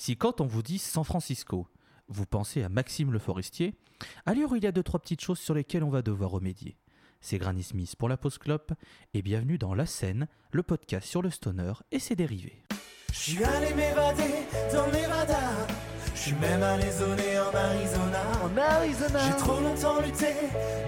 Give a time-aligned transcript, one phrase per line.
[0.00, 1.66] Si quand on vous dit San Francisco,
[2.08, 3.74] vous pensez à Maxime Le Forestier,
[4.24, 6.78] alors il y a deux trois petites choses sur lesquelles on va devoir remédier.
[7.20, 8.72] C'est Granny Smith pour la pause clope
[9.12, 12.64] et bienvenue dans La Scène, le podcast sur le stoner et ses dérivés.
[13.12, 15.66] Je suis allé m'évader dans Nevada.
[16.14, 18.22] Je suis même allé zoner en Arizona.
[18.42, 20.32] En Arizona J'ai trop longtemps lutté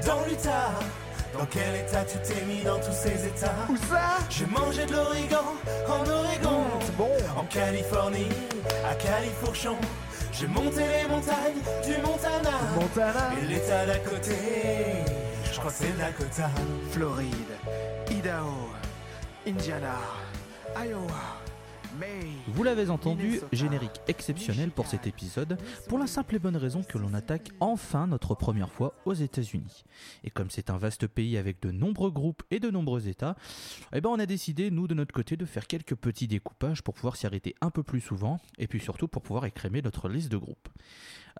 [0.07, 0.73] dans l'Utah.
[1.33, 4.93] Dans quel état tu t'es mis dans tous ces états Où ça J'ai mangé de
[4.93, 5.45] l'origan
[5.89, 6.65] en Oregon.
[6.99, 8.29] Bon En Californie,
[8.89, 9.77] à Califourchon.
[10.33, 12.57] J'ai monté les montagnes du Montana.
[12.75, 14.37] Montana Et l'état d'à côté,
[15.51, 16.51] je crois que c'est Dakota.
[16.91, 17.53] Floride
[18.11, 18.71] Idaho
[19.47, 19.97] Indiana
[20.77, 21.42] Iowa
[22.49, 26.99] Vous l'avez entendu, générique exceptionnel pour cet épisode, pour la simple et bonne raison que
[26.99, 29.85] l'on attaque enfin notre première fois aux États-Unis.
[30.25, 33.37] Et comme c'est un vaste pays avec de nombreux groupes et de nombreux États,
[33.93, 36.95] eh ben on a décidé, nous de notre côté, de faire quelques petits découpages pour
[36.95, 40.31] pouvoir s'y arrêter un peu plus souvent, et puis surtout pour pouvoir écrémer notre liste
[40.31, 40.69] de groupes.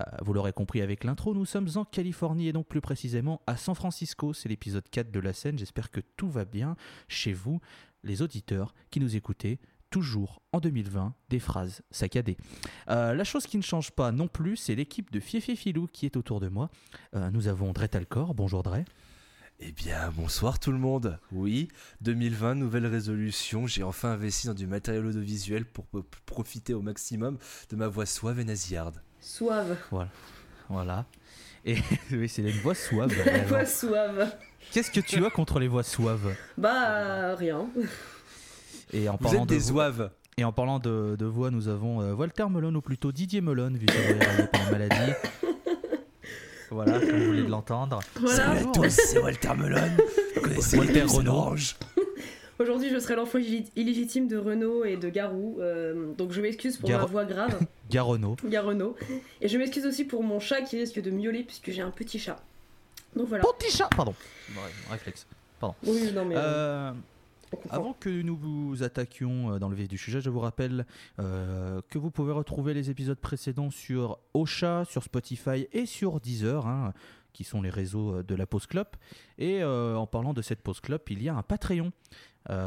[0.01, 3.57] Euh, vous l'aurez compris avec l'intro, nous sommes en Californie et donc plus précisément à
[3.57, 4.33] San Francisco.
[4.33, 5.59] C'est l'épisode 4 de la scène.
[5.59, 6.77] J'espère que tout va bien
[7.09, 7.61] chez vous,
[8.05, 9.59] les auditeurs qui nous écoutez
[9.93, 12.39] toujours en 2020 des phrases saccadées.
[12.89, 16.07] Euh, la chose qui ne change pas non plus, c'est l'équipe de Fiefé Filou qui
[16.07, 16.71] est autour de moi.
[17.15, 18.35] Euh, nous avons Dre Talcor.
[18.35, 18.79] Bonjour Dre.
[19.61, 21.19] Eh bien, bonsoir tout le monde.
[21.31, 21.69] Oui,
[22.01, 23.67] 2020, nouvelle résolution.
[23.67, 25.87] J'ai enfin investi dans du matériel audiovisuel pour
[26.25, 29.01] profiter au maximum de ma voix suave et nasillarde.
[29.21, 29.77] Suave.
[30.69, 31.05] Voilà.
[31.65, 31.77] Et
[32.11, 33.15] oui, c'est une voix suave.
[33.25, 34.35] La voix suave.
[34.73, 36.35] Qu'est-ce que tu as contre les voix suaves?
[36.57, 37.69] Bah, rien.
[38.93, 40.11] Et en Vous parlant êtes de des voix- zouaves.
[40.39, 43.71] Et en parlant de, de voix, nous avons euh, Walter Melon, ou plutôt Didier Melon,
[43.75, 45.13] vu qu'il est arrivé par la maladie.
[46.71, 48.01] Voilà, comme vous voulez de l'entendre.
[48.19, 48.35] Voilà.
[48.35, 49.91] Salut à tous, c'est Walter Melon.
[50.37, 51.55] Vous connaissez Walter Renaud.
[52.59, 53.39] Aujourd'hui, je serai l'enfant
[53.77, 55.59] illégitime de Renault et de Garou.
[55.61, 58.37] euh, donc, je m'excuse pour Gar- ma voix grave, Garonneau.
[58.47, 58.97] Garenaud.
[59.43, 62.19] Et je m'excuse aussi pour mon chat qui risque de miauler puisque j'ai un petit
[62.19, 62.43] chat.
[63.17, 63.45] Donc voilà.
[63.59, 64.15] Petit chat Pardon.
[64.51, 65.27] Ouais, réflexe.
[65.87, 66.37] Oui, non, mais.
[66.37, 66.93] euh, Euh.
[67.71, 70.87] Avant que nous vous attaquions euh, dans le vif du sujet, je vous rappelle
[71.19, 76.67] euh, que vous pouvez retrouver les épisodes précédents sur Ocha, sur Spotify et sur Deezer,
[76.67, 76.93] hein,
[77.33, 78.87] qui sont les réseaux euh, de la Pause Club.
[79.39, 81.93] Et en parlant de cette Pause Club, il y a un Patreon.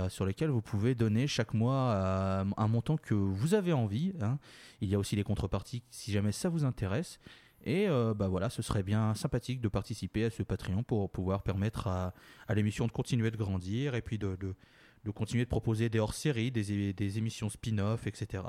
[0.10, 4.14] sur lequel vous pouvez donner chaque mois un montant que vous avez envie.
[4.22, 4.40] hein.
[4.82, 7.20] Il y a aussi les contreparties si jamais ça vous intéresse.
[7.68, 11.42] Et euh, bah voilà, ce serait bien sympathique de participer à ce Patreon pour pouvoir
[11.42, 12.14] permettre à,
[12.48, 14.56] à l'émission de continuer de grandir et puis de, de-
[15.04, 18.44] de continuer de proposer des hors-séries, des, des émissions spin-off, etc.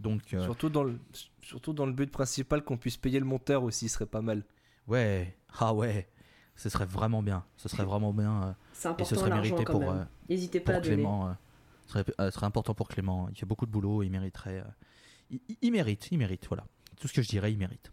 [0.00, 0.98] Donc, euh, Surtout, dans le,
[1.42, 4.44] surtout dans le but principal qu'on puisse payer le monteur aussi, serait pas mal.
[4.86, 6.08] ouais, ah ouais,
[6.56, 7.44] ce serait vraiment bien.
[7.56, 8.42] Ce serait vraiment bien.
[8.44, 10.00] euh, C'est et ce important serait l'argent mérité quand pour, même.
[10.00, 10.94] euh, N'hésitez pas pour à donner.
[10.96, 11.28] Clément.
[11.28, 11.32] euh,
[11.86, 13.28] ce serait, euh, ce serait important pour Clément.
[13.30, 14.60] Il fait beaucoup de boulot, il mériterait.
[14.60, 14.64] euh,
[15.30, 16.64] il, il- il mérite, il mérite, voilà.
[16.98, 17.92] Tout ce que je dirais, il mérite.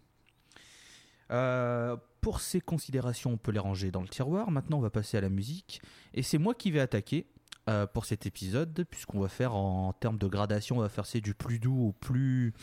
[1.32, 4.52] Euh, pour ces considérations, on peut les ranger dans le tiroir.
[4.52, 5.82] Maintenant, on va passer à la musique.
[6.14, 7.26] Et c'est moi qui vais attaquer
[7.70, 11.22] euh, pour cet épisode, puisqu'on va faire en, termes de gradation, on va faire c'est
[11.22, 12.54] du plus doux au plus.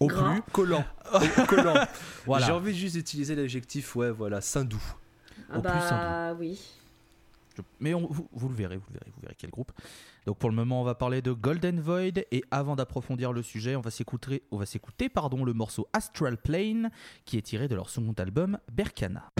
[0.00, 0.32] Au Gras.
[0.32, 0.42] plus.
[0.52, 0.84] Collant.
[1.14, 1.86] Au- collant.
[2.26, 2.46] Voilà.
[2.46, 4.82] J'ai envie juste d'utiliser l'adjectif, ouais, voilà, saint doux.
[5.50, 6.60] Ah au plus bah oui.
[7.56, 9.72] Je- Mais on- vous, vous le verrez, vous le verrez, vous verrez quel groupe.
[10.26, 13.76] Donc pour le moment, on va parler de Golden Void et avant d'approfondir le sujet,
[13.76, 16.90] on va s'écouter, on va s'écouter pardon le morceau Astral Plane
[17.24, 19.30] qui est tiré de leur second album Berkana.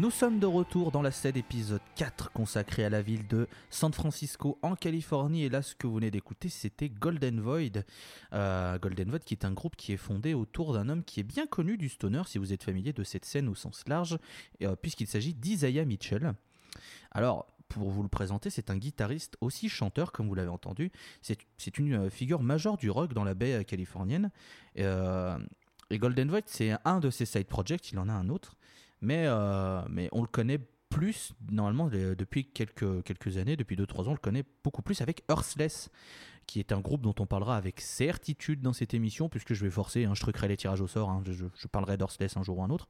[0.00, 3.92] Nous sommes de retour dans la scène épisode 4 consacré à la ville de San
[3.92, 5.44] Francisco en Californie.
[5.44, 7.84] Et là, ce que vous venez d'écouter, c'était Golden Void.
[8.32, 11.22] Euh, Golden Void qui est un groupe qui est fondé autour d'un homme qui est
[11.22, 14.18] bien connu du stoner, si vous êtes familier de cette scène au sens large,
[14.62, 16.32] euh, puisqu'il s'agit d'Isaiah Mitchell.
[17.10, 20.90] Alors, pour vous le présenter, c'est un guitariste aussi chanteur, comme vous l'avez entendu.
[21.20, 24.30] C'est une euh, figure majeure du rock dans la baie californienne.
[24.76, 28.56] Et Golden Void, c'est un de ses side projects, il en a un autre.
[29.00, 34.06] Mais, euh, mais on le connaît plus, normalement, de- depuis quelques, quelques années, depuis 2-3
[34.06, 35.88] ans, on le connaît beaucoup plus avec Earthless,
[36.46, 39.70] qui est un groupe dont on parlera avec certitude dans cette émission, puisque je vais
[39.70, 42.62] forcer, hein, je truquerai les tirages au sort, hein, je, parlerai d'Earthless un jour ou
[42.64, 42.88] un autre.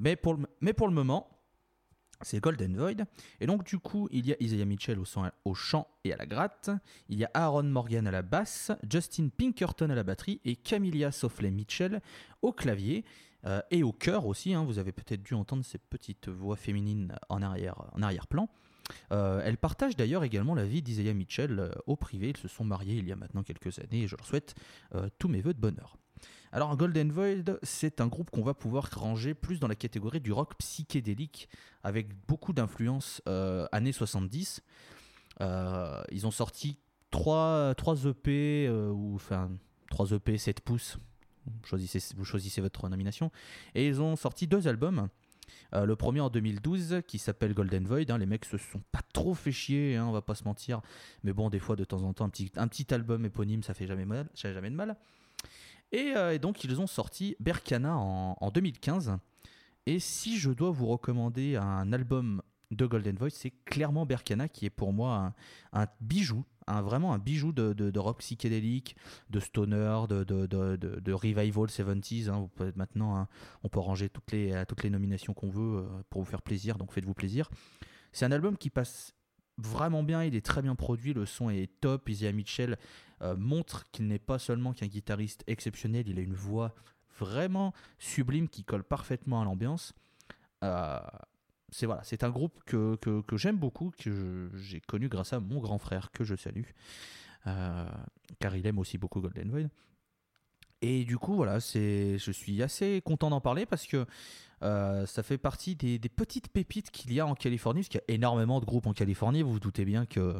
[0.00, 1.28] Mais pour le, mais pour le moment,
[2.22, 3.04] c'est Golden Void.
[3.40, 4.98] Et donc, du coup, il y a Isaiah Mitchell
[5.44, 6.70] au chant et à la gratte.
[7.08, 11.12] Il y a Aaron Morgan à la basse, Justin Pinkerton à la batterie et Camilla
[11.12, 12.00] Sofley Mitchell
[12.40, 13.04] au clavier
[13.46, 14.54] euh, et au chœur aussi.
[14.54, 14.64] hein.
[14.64, 18.48] Vous avez peut-être dû entendre ces petites voix féminines en arrière, en arrière-plan.
[19.12, 22.30] Euh, elles partagent d'ailleurs également la vie d'Isaiah Mitchell euh, au privé.
[22.30, 24.54] Ils se sont mariés il y a maintenant quelques années et je leur souhaite
[24.94, 25.96] euh, tous mes voeux de bonheur.
[26.52, 30.32] Alors Golden Void, c'est un groupe qu'on va pouvoir ranger plus dans la catégorie du
[30.32, 31.48] rock psychédélique
[31.82, 33.22] avec beaucoup d'influences
[33.72, 34.60] années 70.
[35.40, 36.78] Euh, ils ont sorti
[37.10, 39.50] 3, 3 EP, ou enfin
[39.90, 40.98] 3 EP 7 pouces.
[41.46, 43.30] Vous choisissez, vous choisissez votre nomination.
[43.74, 45.08] Et ils ont sorti deux albums.
[45.74, 48.10] Euh, le premier en 2012 qui s'appelle Golden Void.
[48.10, 48.18] hein.
[48.18, 50.80] les mecs se sont pas trop fait chier, hein, on va pas se mentir.
[51.24, 54.04] Mais bon, des fois, de temps en temps, un petit, album éponyme, ça fait jamais
[54.04, 54.96] mal, ça fait jamais de mal.
[55.90, 59.16] Et, euh, donc, ils ont sorti Berkana en, en 2015.
[59.86, 64.66] Et si je dois vous recommander un album de Golden Voice, c'est clairement Berkana qui
[64.66, 65.34] est pour moi
[65.72, 68.96] un, bijou, un, vraiment un bijou de, rock psychédélique,
[69.30, 72.28] de stoner, de, revival 70s.
[72.28, 72.40] hein.
[72.40, 73.28] Vous pouvez maintenant, hein,
[73.62, 76.42] on peut ranger toutes les, euh, toutes les nominations qu'on veut euh, pour vous faire
[76.42, 77.48] plaisir, donc faites-vous plaisir.
[78.12, 79.14] C'est un album qui passe
[79.58, 82.08] vraiment bien, il est très bien produit, le son est top.
[82.08, 82.78] Isaiah Mitchell
[83.20, 86.74] euh, montre qu'il n'est pas seulement qu'un guitariste exceptionnel, il a une voix
[87.18, 89.92] vraiment sublime qui colle parfaitement à l'ambiance.
[91.72, 95.40] C'est voilà, c'est un groupe que, que, que j'aime beaucoup, que j'ai connu grâce à
[95.40, 96.62] mon grand frère que je salue,
[97.48, 97.88] euh,
[98.38, 99.68] car il aime aussi beaucoup Golden Void.
[100.82, 104.04] Et du coup, voilà, c'est, je suis assez content d'en parler parce que
[104.62, 108.00] euh, ça fait partie des, des petites pépites qu'il y a en Californie, parce qu'il
[108.08, 109.42] y a énormément de groupes en Californie.
[109.42, 110.34] Vous vous doutez bien que,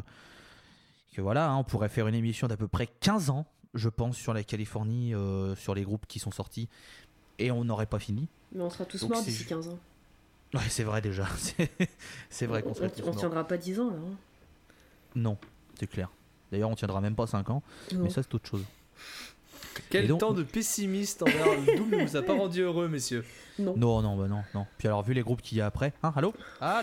[1.15, 4.17] que voilà, hein, on pourrait faire une émission d'à peu près 15 ans, je pense,
[4.17, 6.69] sur la Californie, euh, sur les groupes qui sont sortis,
[7.39, 8.29] et on n'aurait pas fini.
[8.53, 9.79] Mais on sera tous Donc morts d'ici ju- 15 ans.
[10.55, 11.27] Ouais, c'est vrai déjà.
[12.31, 13.17] C'est, vrai qu'on on, serait on- tous on morts.
[13.17, 13.97] tiendra pas 10 ans là.
[13.97, 14.17] hein.
[15.15, 15.37] Non,
[15.79, 16.11] c'est clair.
[16.51, 18.01] D'ailleurs, on tiendra même pas 5 ans, Non.
[18.05, 18.65] mais ça, c'est autre chose.
[19.89, 23.25] Quel donc- temps de pessimiste envers le double ne vous a pas rendu heureux, messieurs?
[23.59, 23.75] Non.
[23.77, 24.67] Non, non, bah non, non.
[24.79, 26.35] Puis alors, vu les groupes qu'il y a après, hein, allô?
[26.61, 26.83] Ah,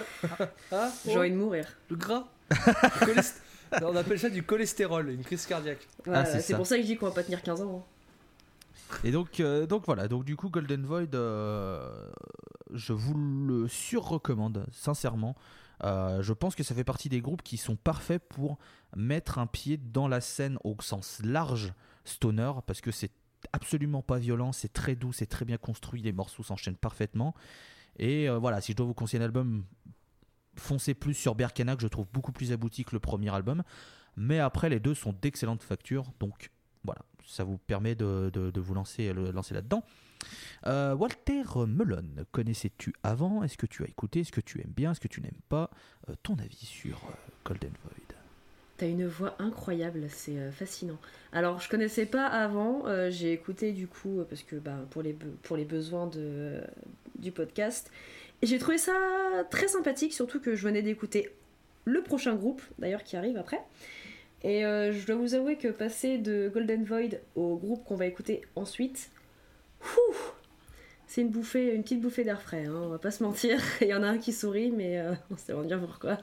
[0.72, 1.68] ah J'ai envie de mourir.
[1.90, 2.26] le gras?
[2.50, 3.42] Le cholest-
[3.84, 5.88] On appelle ça du cholestérol, une crise cardiaque.
[6.06, 7.86] Voilà, c'est pour ça que je dis qu'on va pas tenir 15 ans.
[7.86, 8.98] hein.
[9.04, 11.88] Et donc, euh, donc voilà, donc du coup Golden Void, euh,
[12.74, 15.36] je vous le surrecommande sincèrement.
[15.84, 18.58] Euh, je pense que ça fait partie des groupes qui sont parfaits pour
[18.96, 21.74] mettre un pied dans la scène au sens large
[22.04, 23.12] stoner parce que c'est
[23.54, 27.34] absolument pas violent, c'est très doux, c'est très bien construit, les morceaux s'enchaînent parfaitement.
[27.98, 29.66] Et euh, voilà, si je dois vous conseiller un album,
[30.56, 33.64] foncez plus sur Berkana que je trouve beaucoup plus abouti que le premier album.
[34.18, 36.52] Mais après, les deux sont d'excellente facture, donc
[36.84, 39.84] voilà, ça vous permet de, vous lancer là-dedans.
[40.68, 43.44] Euh, Walter Melon, connaissais-tu avant?
[43.44, 44.22] Est-ce que tu as écouté?
[44.22, 44.92] Est-ce que tu aimes bien?
[44.92, 45.70] Est-ce que tu n'aimes pas?
[46.10, 47.14] Euh, Ton avis sur euh,
[47.46, 48.16] Golden Void.
[48.78, 50.98] T'as une voix incroyable, c'est fascinant.
[51.34, 55.04] Alors, je connaissais pas avant, j'ai écouté du coup, parce que bah, pour,
[55.58, 56.10] les besoins
[57.18, 57.92] du podcast,
[58.42, 58.94] j'ai trouvé ça
[59.52, 61.30] très sympathique, surtout que je venais d'écouter
[61.84, 63.60] le prochain groupe, d'ailleurs, qui arrive après.
[64.44, 68.44] Et je dois vous avouer que passer de Golden Void au groupe qu'on va écouter
[68.56, 69.12] ensuite,
[71.10, 73.60] c'est une bouffée, une petite bouffée d'air frais, hein, on va pas se mentir.
[73.82, 76.20] Il y en a un qui sourit, mais euh, on sait bien pourquoi.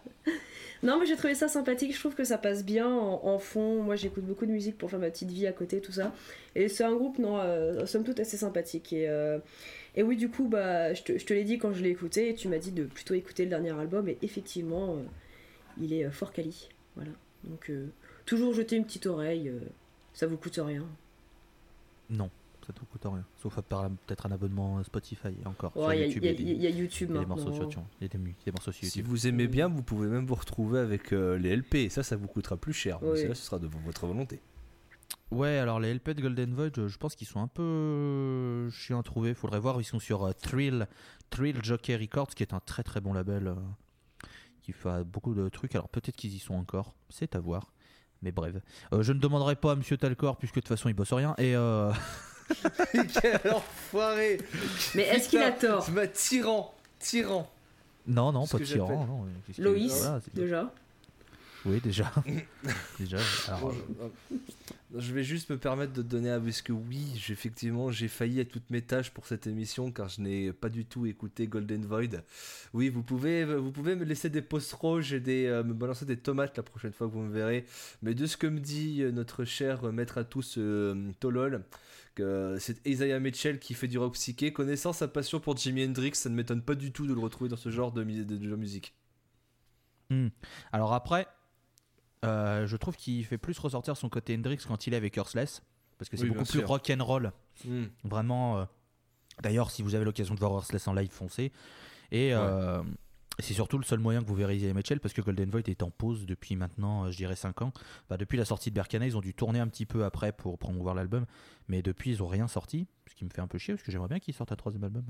[0.83, 1.93] Non, mais j'ai trouvé ça sympathique.
[1.93, 3.83] Je trouve que ça passe bien en, fond.
[3.83, 6.15] Moi, j'écoute beaucoup de musique pour faire ma petite vie à côté, tout ça.
[6.55, 8.93] Et c'est un groupe, non, euh, somme toute assez sympathique.
[8.93, 9.39] Et, euh,
[9.97, 12.29] oui, du coup, bah, je te, je te l'ai dit quand je l'ai écouté.
[12.29, 14.09] Et tu m'as dit de plutôt écouter le dernier album.
[14.09, 15.03] Et effectivement, euh,
[15.81, 16.69] il est fort quali.
[16.95, 17.13] Voilà.
[17.45, 17.73] Donc,
[18.25, 19.53] toujours jeter une petite oreille.
[20.15, 20.87] ça vous coûte rien.
[22.11, 22.31] Non,
[22.67, 23.25] ça te coûte rien.
[23.41, 25.73] Sauf à part- peut-être un abonnement Spotify encore.
[25.77, 27.09] Il y, a- YouTube, il y a- il y a des- il y a YouTube
[27.11, 27.45] il y a des maintenant.
[27.45, 28.19] morceaux sur il y a des,
[28.53, 29.07] morceaux sur Si YouTube.
[29.07, 31.75] vous aimez bien, vous pouvez même vous retrouver avec euh, les LP.
[31.85, 32.99] Et ça, ça vous coûtera plus cher.
[33.03, 33.19] Mais Oui.
[33.23, 34.41] ça, ce sera de votre volonté.
[35.31, 38.71] Ouais, alors les LP de Golden Void, je- je pense qu'ils sont un peu euh,
[38.71, 39.35] chiants à trouver.
[39.35, 40.87] Faudrait voir, ils sont sur euh, Thrill,
[41.31, 43.55] Thrill Jockey Records, qui est un très très bon label euh,
[44.63, 45.75] qui fait beaucoup de trucs.
[45.75, 47.73] Alors peut-être qu'ils y sont encore, c'est à voir.
[48.23, 48.55] Mais bref,
[48.93, 51.35] Euh, je ne demanderai pas à Monsieur Talcor puisque de toute façon il bosse rien.
[51.39, 51.93] Et euh,
[53.21, 54.38] Quel enfoiré
[54.95, 57.50] Mais est-ce qu'il a tort c'est ma tyran Tyran
[58.09, 58.87] non, non, pas tyran.
[58.87, 60.73] j'appelle- non, qu'est-ce que- Loïs, voilà, c'est- déjà.
[61.65, 62.12] Oui, déjà.
[63.00, 63.19] déjà.
[63.49, 64.11] Alors, Bon,
[64.95, 67.91] je, je vais juste me permettre de te donner un parce que oui, j'ai- effectivement,
[67.91, 71.05] j'ai failli à toutes mes tâches pour cette émission car je n'ai pas du tout
[71.07, 72.23] écouté Golden Void.
[72.73, 76.05] Oui, vous pouvez, vous pouvez me laisser des posts rouges et des, euh, me balancer
[76.05, 77.67] des tomates la prochaine fois que vous me verrez.
[78.03, 81.65] Mais de ce que me dit euh, notre cher maître à tous euh, Tolol,
[82.17, 86.13] que c'est Isaiah Mitchell qui fait du rock psyché, connaissant sa passion pour Jimi Hendrix,
[86.15, 88.37] ça ne m'étonne pas du tout de le retrouver dans ce genre de, mi- de-
[88.37, 88.95] de musique.
[90.73, 91.27] alors après,
[92.25, 95.63] euh, je trouve qu'il fait plus ressortir son côté Hendrix quand il est avec Earthless.
[95.99, 97.33] Parce que c'est Oui, beaucoup plus rock and roll.
[97.65, 97.85] Hmm.
[98.05, 98.59] Vraiment.
[98.59, 98.65] euh,
[99.43, 101.53] D'ailleurs, si vous avez l'occasion de voir Earthless en live, foncez.
[102.11, 102.83] Et euh,
[103.38, 105.90] c'est surtout le seul moyen que vous verrez Mitchell parce que Golden Void est en
[105.90, 107.73] pause depuis maintenant, euh, je dirais 5 ans.
[108.09, 110.59] Bah, depuis la sortie de Berkana, ils ont dû tourner un petit peu après pour
[110.59, 111.26] promouvoir l'album.
[111.69, 112.87] Mais depuis, ils ont rien sorti.
[113.09, 114.85] Ce qui me fait un peu chier parce que j'aimerais bien qu'ils sortent un troisième
[114.85, 115.05] album.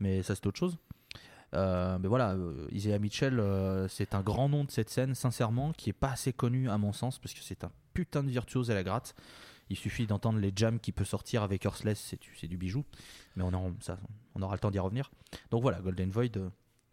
[0.00, 0.76] Mais ça, c'est autre chose.
[1.54, 3.42] Euh, mais voilà, euh, Isaiah Mitchell,
[3.88, 6.92] c'est un grand nom de cette scène, sincèrement, qui est pas assez connu à mon
[6.92, 9.14] sens parce que c'est un putain de virtuose à la gratte.
[9.68, 12.84] Il suffit d'entendre les jams qui peut sortir avec Earthless, c'est du, du bijou.
[13.36, 13.98] Mais on, en- ça,
[14.34, 15.10] on aura le temps d'y revenir.
[15.50, 16.50] Donc voilà, Golden Void,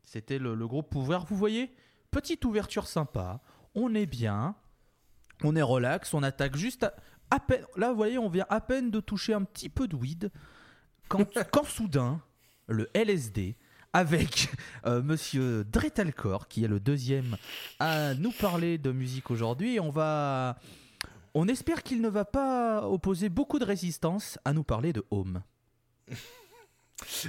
[0.08, 1.26] c'était le, le groupe pouvoir.
[1.26, 1.76] Vous voyez,
[2.12, 3.42] petite ouverture sympa.
[3.76, 4.56] On est bien,
[5.44, 6.96] on est relax, on attaque juste à,
[7.30, 7.66] à peine.
[7.76, 10.32] Là, vous voyez, on vient à peine de toucher un petit peu de weed.
[11.10, 12.22] Quand, quand soudain,
[12.68, 13.58] le LSD
[13.92, 14.50] avec
[14.86, 17.36] euh, monsieur Dretalcor, qui est le deuxième
[17.80, 19.82] à nous parler de musique aujourd'hui.
[19.82, 20.58] On va.
[21.34, 25.44] On espère qu'il ne va pas opposer beaucoup de résistance à nous parler de Home.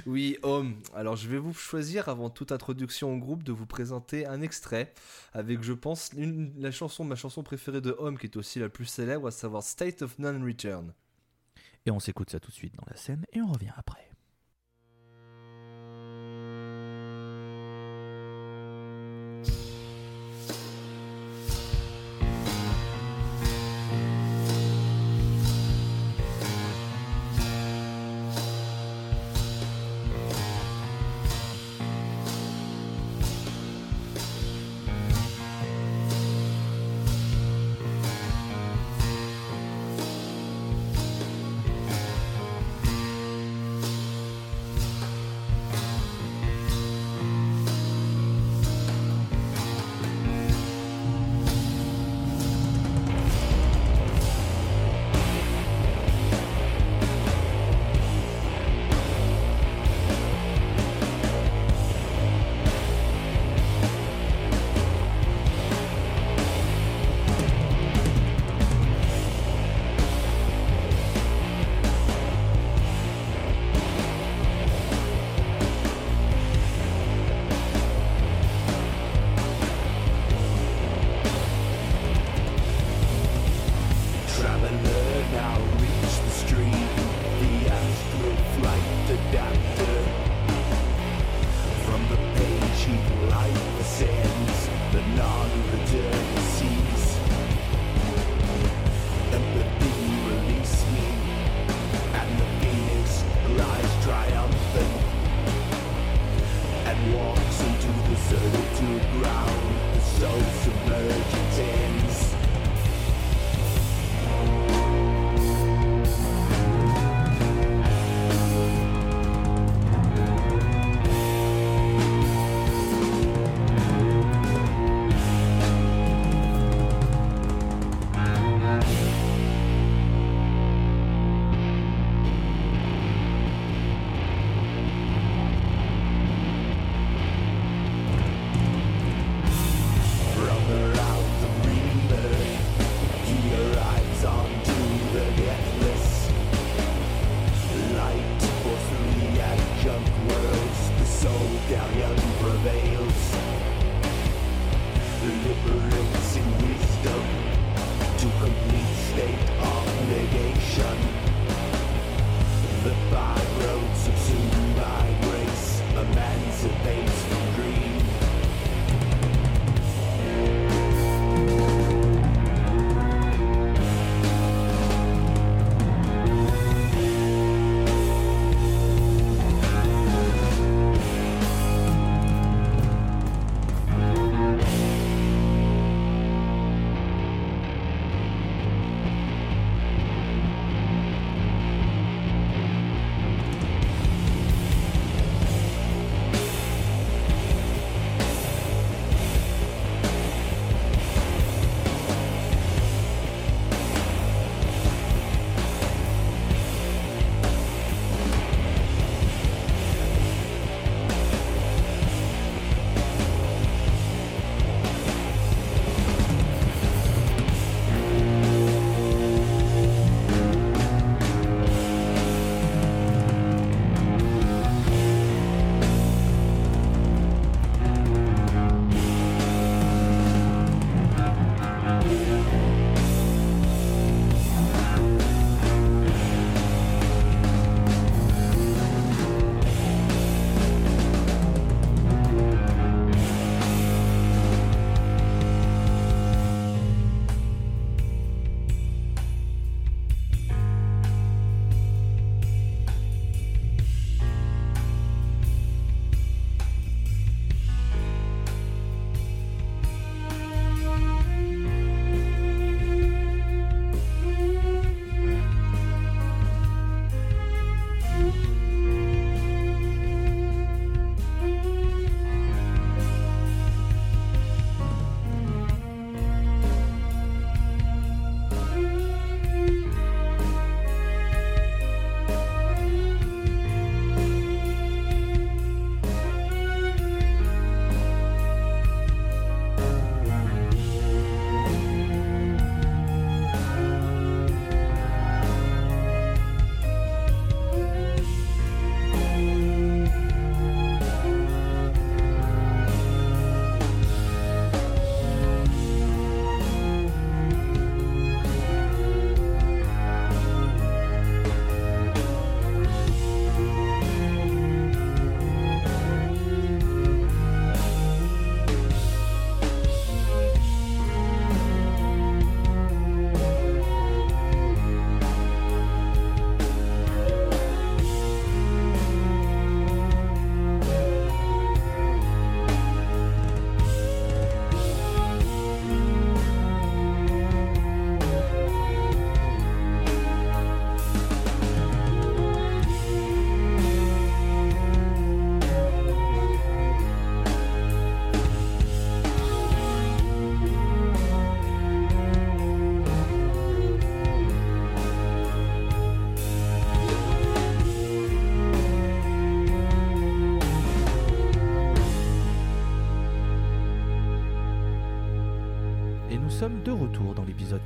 [0.05, 0.81] Oui, Home.
[0.95, 4.93] Alors je vais vous choisir, avant toute introduction au groupe, de vous présenter un extrait
[5.33, 8.85] avec, je pense, la chanson, ma chanson préférée de Home, qui est aussi la plus
[8.85, 10.93] célèbre, à savoir State of Non-Return.
[11.85, 14.08] Et on s'écoute ça tout de suite dans la scène et on revient après.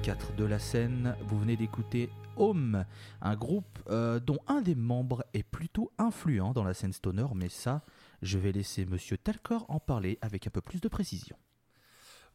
[0.03, 1.15] 4 de la scène.
[1.29, 2.83] Vous venez d'écouter Home,
[3.21, 7.47] un groupe euh, dont un des membres est plutôt influent dans la scène stoner, mais
[7.47, 7.83] ça,
[8.21, 11.37] je vais laisser Monsieur Talcor en parler avec un peu plus de précision.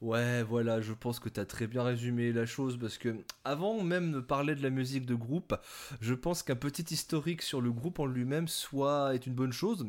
[0.01, 3.83] Ouais, voilà, je pense que tu as très bien résumé la chose parce que avant
[3.83, 5.57] même de parler de la musique de groupe,
[6.01, 9.85] je pense qu'un petit historique sur le groupe en lui-même soit est une bonne chose.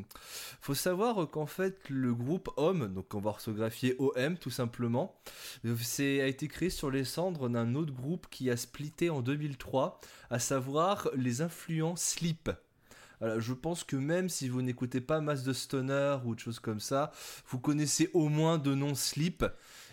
[0.61, 5.15] Faut savoir qu'en fait le groupe Homme, donc on va orthographier OM tout simplement,
[5.79, 10.01] c'est a été créé sur les cendres d'un autre groupe qui a splitté en 2003,
[10.31, 12.49] à savoir les influents Sleep.
[13.19, 16.59] Voilà, je pense que même si vous n'écoutez pas masse de stoner ou de choses
[16.59, 17.11] comme ça,
[17.47, 19.45] vous connaissez au moins de nom Sleep.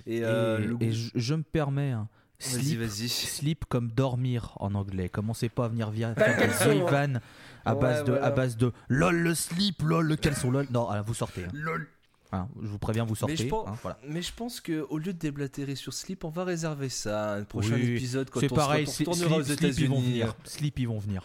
[0.07, 4.75] Et, euh, et, le et groupe- je, je me permets, hein, sleep, comme dormir en
[4.75, 5.09] anglais.
[5.09, 6.85] Commencez pas à venir via hein.
[6.90, 7.21] vannes
[7.64, 10.66] à Ouais, base de à base de lol le slip, lol le caleçon, lol?
[10.71, 11.45] Non, ah, vous sortez.
[11.45, 11.49] hein.
[11.53, 11.88] LOL.
[12.33, 13.37] Hein, je vous préviens, vous sortez.
[13.37, 13.99] je pense- hein, voilà.
[14.09, 17.37] Mais je pense que au lieu de déblatérer sur Sleep, on va réserver ça à
[17.37, 20.03] un prochain Oui, épisode quand C'est on pareil, se Sleep, retournera aux États-Unis.
[20.11, 20.35] venir.
[20.45, 21.23] Sleep, ils vont venir.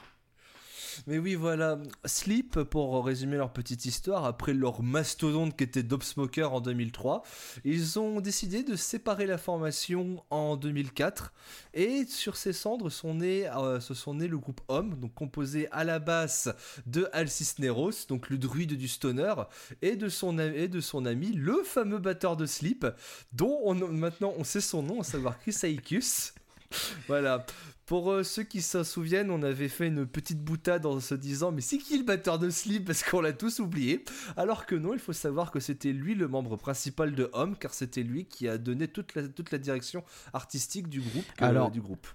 [1.07, 1.77] Mais oui, voilà.
[2.05, 7.23] Sleep, pour résumer leur petite histoire, après leur mastodonte qui était Dope Smoker en 2003,
[7.63, 11.33] ils ont décidé de séparer la formation en 2004.
[11.73, 15.67] Et sur ces cendres sont nés, euh, se sont nés le groupe Homme, donc composé
[15.71, 16.49] à la basse
[16.85, 19.33] de Al Cisneros, donc le druide du stoner,
[19.81, 22.85] et de son, et de son ami, le fameux batteur de Sleep,
[23.33, 26.33] dont on, maintenant on sait son nom, à savoir Chris Aicus.
[27.07, 27.45] Voilà.
[27.91, 31.51] Pour euh, ceux qui s'en souviennent, on avait fait une petite boutade en se disant
[31.51, 32.85] mais c'est qui le batteur de Sleep?
[32.85, 34.05] Parce qu'on l'a tous oublié.
[34.37, 37.73] Alors que non, il faut savoir que c'était lui le membre principal de Homme car
[37.73, 41.25] c'était lui qui a donné toute la, toute la direction artistique du groupe.
[41.35, 42.07] que- Alors, du groupe.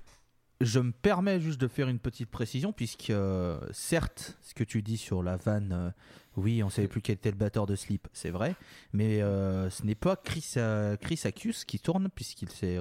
[0.62, 4.80] Je me permets juste de faire une petite précision, puisque euh, certes, ce que tu
[4.82, 5.90] dis sur la vanne, euh,
[6.38, 8.56] oui, on savait plus quel était le batteur de Sleep, c'est vrai,
[8.94, 10.54] mais euh, ce n'est pas Chris,
[11.00, 12.78] Chris Acus qui tourne, puisqu'il s'est.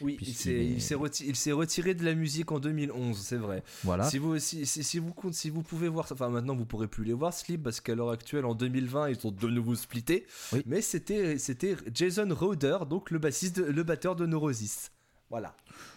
[0.00, 3.62] Oui, il s'est il reti- retiré de la musique en 2011, c'est vrai.
[3.84, 4.04] voilà.
[4.10, 6.88] Si vous, si, si- si vous, compte- si vous pouvez voir, enfin maintenant vous pourrez
[6.88, 10.26] plus les voir, Sleep, parce qu'à l'heure actuelle, en 2020, ils sont de nouveau splittés.
[10.52, 10.62] Oui.
[10.66, 14.90] Mais c'était c'était Jason Roder, donc le bassiste, de- le batteur de Neurosis.
[15.30, 15.54] Voilà.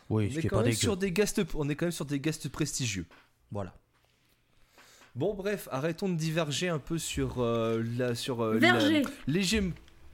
[0.10, 0.80] Oui, on, ce est qui est quand pas même dégueu.
[0.82, 3.06] sur des guests, on est quand même sur des guests prestigieux.
[3.52, 3.74] Voilà.
[5.16, 8.74] Bon, bref, arrêtons de diverger un peu sur euh, la, sur euh, la-
[9.28, 9.72] l'hégém-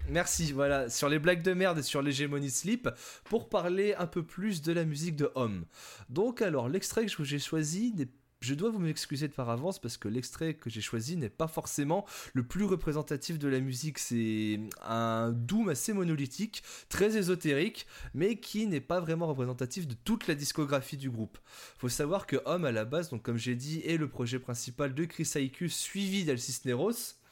[0.09, 2.89] Merci, voilà, sur les blagues de merde et sur l'hégémonie Sleep,
[3.25, 5.63] pour parler un peu plus de la musique de Homme.
[6.09, 8.07] Donc, alors, l'extrait que j'ai choisi, n'est-
[8.43, 11.47] je dois vous m'excuser de par avance parce que l'extrait que j'ai choisi n'est pas
[11.47, 13.99] forcément le plus représentatif de la musique.
[13.99, 20.27] C'est un doom assez monolithique, très ésotérique, mais qui n'est pas vraiment représentatif de toute
[20.27, 21.37] la discographie du groupe.
[21.77, 24.93] Faut savoir que Homme, à la base, donc comme j'ai dit, est le projet principal
[24.93, 27.22] de Chris Aicus, suivi d'Al Cisneros.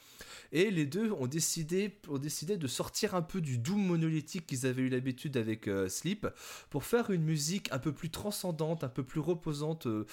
[0.52, 4.66] Et les deux ont décidé, ont décidé de sortir un peu du doom monolithique qu'ils
[4.66, 6.26] avaient eu l'habitude avec euh, Sleep
[6.68, 10.06] pour faire une musique un peu plus transcendante, un peu plus reposante, euh,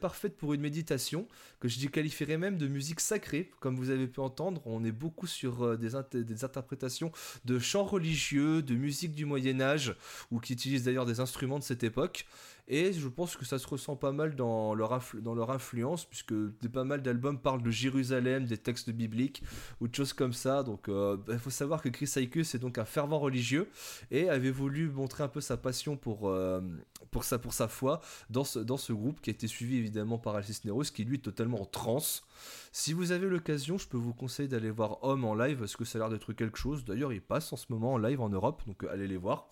[0.00, 1.28] parfaite pour une méditation,
[1.60, 3.50] que je qualifierais même de musique sacrée.
[3.60, 7.12] Comme vous avez pu entendre, on est beaucoup sur euh, des, des interprétations
[7.44, 9.94] de chants religieux, de musique du Moyen Âge,
[10.30, 12.26] ou qui utilisent d'ailleurs des instruments de cette époque.
[12.72, 14.92] Et je pense que ça se ressent pas mal dans leur,
[15.50, 16.32] influence, puisque
[16.72, 19.42] pas mal d'albums parlent de Jérusalem, des textes bibliques,
[19.80, 20.62] ou de choses comme ça.
[20.62, 23.68] Donc il faut savoir que Chris Aicus est donc un fervent religieux,
[24.12, 26.60] et avait voulu montrer un peu sa passion pour, euh,
[27.10, 30.44] pour, sa, foi dans ce, dans ce groupe, qui a été suivi évidemment par Al
[30.44, 32.22] Cisneros, qui lui est totalement en transe.
[32.72, 35.84] Si vous avez l'occasion, je peux vous conseiller d'aller voir Homme en live, parce que
[35.84, 36.84] ça a l'air d'être quelque chose.
[36.84, 39.48] D'ailleurs, il passe en ce moment en live en Europe, donc euh, allez les voir.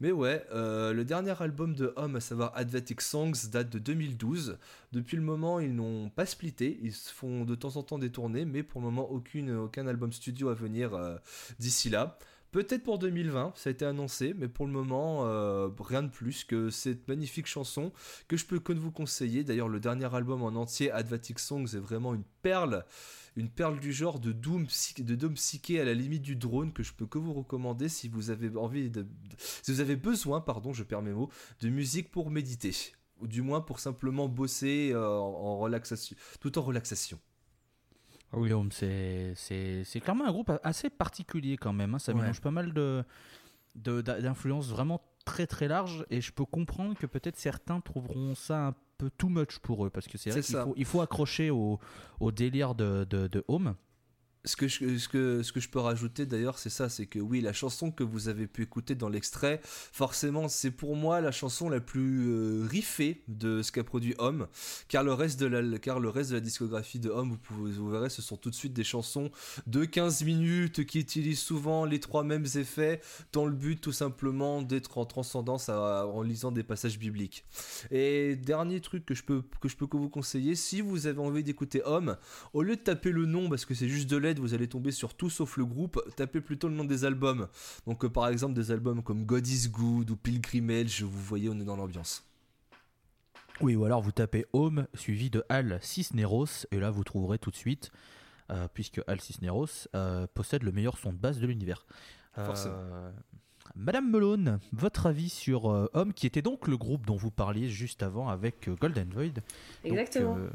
[0.00, 4.58] Mais ouais, euh, le dernier album de Homme, à savoir Advatic Songs, date de 2012.
[4.92, 6.78] Depuis le moment, ils n'ont pas splitté.
[6.82, 9.86] Ils se font de temps en temps des tournées, mais pour le moment, aucune, aucun
[9.86, 11.16] album studio à venir euh,
[11.58, 12.18] d'ici là.
[12.50, 16.44] Peut-être pour 2020, ça a été annoncé, mais pour le moment, euh, rien de plus
[16.44, 17.92] que cette magnifique chanson
[18.26, 19.44] que je peux que vous conseiller.
[19.44, 22.86] D'ailleurs, le dernier album en entier, Advatic Songs, est vraiment une perle,
[23.36, 24.66] une perle du genre de doom,
[24.98, 28.08] de doom psyché à la limite du drone que je peux que vous recommander si
[28.08, 28.90] vous avez envie
[29.62, 31.28] si vous avez besoin, pardon, je perds mes mots,
[31.60, 32.74] de musique pour méditer
[33.20, 37.18] ou du moins pour simplement bosser euh, en relaxation, tout en relaxation.
[38.32, 39.34] Oui, Home, c'est
[40.02, 41.94] clairement un groupe assez particulier quand même.
[41.94, 41.98] hein.
[41.98, 42.20] Ça Ouais.
[42.20, 43.04] mélange pas mal de
[43.74, 48.74] d'influences vraiment très très larges et je peux comprendre que peut-être certains trouveront ça un
[48.96, 51.78] peu too much pour eux parce que c'est vrai qu'il faut, il faut accrocher au,
[52.18, 53.74] au délire de, de, de Home.
[54.44, 58.28] Ce que, je, peux rajouter d'ailleurs, c'est ça, c'est que oui, la chanson que vous
[58.28, 63.22] avez pu écouter dans l'extrait, forcément, c'est pour moi la chanson la plus euh, riffée
[63.26, 64.46] de ce qu'a produit Homme,
[64.88, 68.10] car le reste de la, car le reste de la discographie de Homme, vous, verrez,
[68.10, 69.30] ce sont tout de suite des chansons
[69.66, 73.00] de 15 minutes qui utilisent souvent les trois mêmes effets,
[73.32, 77.44] dans le but tout simplement d'être en transcendance en lisant des passages bibliques.
[77.90, 81.42] Et dernier truc que je peux que je peux vous conseiller, si vous avez envie
[81.42, 82.16] d'écouter Homme,
[82.52, 85.14] au lieu de taper le nom parce que c'est juste de vous allez tomber sur
[85.14, 87.48] tout sauf le groupe, tapez plutôt le nom des albums.
[87.86, 91.58] Donc euh, par exemple des albums comme God is Good ou Pilgrimage, vous voyez, on
[91.58, 92.24] est dans l'ambiance.
[93.60, 97.50] Oui, ou alors vous tapez Home suivi de Al Cisneros, et là vous trouverez tout
[97.50, 97.90] de suite,
[98.50, 101.86] euh, puisque Al Cisneros euh, possède le meilleur son de base de l'univers.
[102.34, 102.76] Forcément.
[103.76, 107.68] Madame Melone, votre avis sur euh, Home, qui était donc le groupe dont vous parliez
[107.68, 109.26] juste avant avec euh, Golden Void.
[109.34, 109.42] Donc,
[109.84, 110.36] Exactement.
[110.36, 110.48] euh,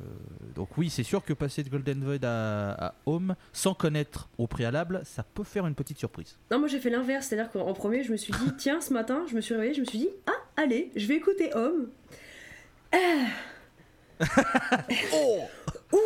[0.55, 4.47] donc oui, c'est sûr que passer de Golden Void à, à Home, sans connaître au
[4.47, 6.37] préalable, ça peut faire une petite surprise.
[6.51, 8.93] Non, moi j'ai fait l'inverse, c'est-à-dire qu'en en premier, je me suis dit, tiens, ce
[8.93, 11.89] matin, je me suis réveillée, je me suis dit, ah, allez, je vais écouter Homme.
[12.91, 13.25] Ah.
[15.93, 15.97] Ouh.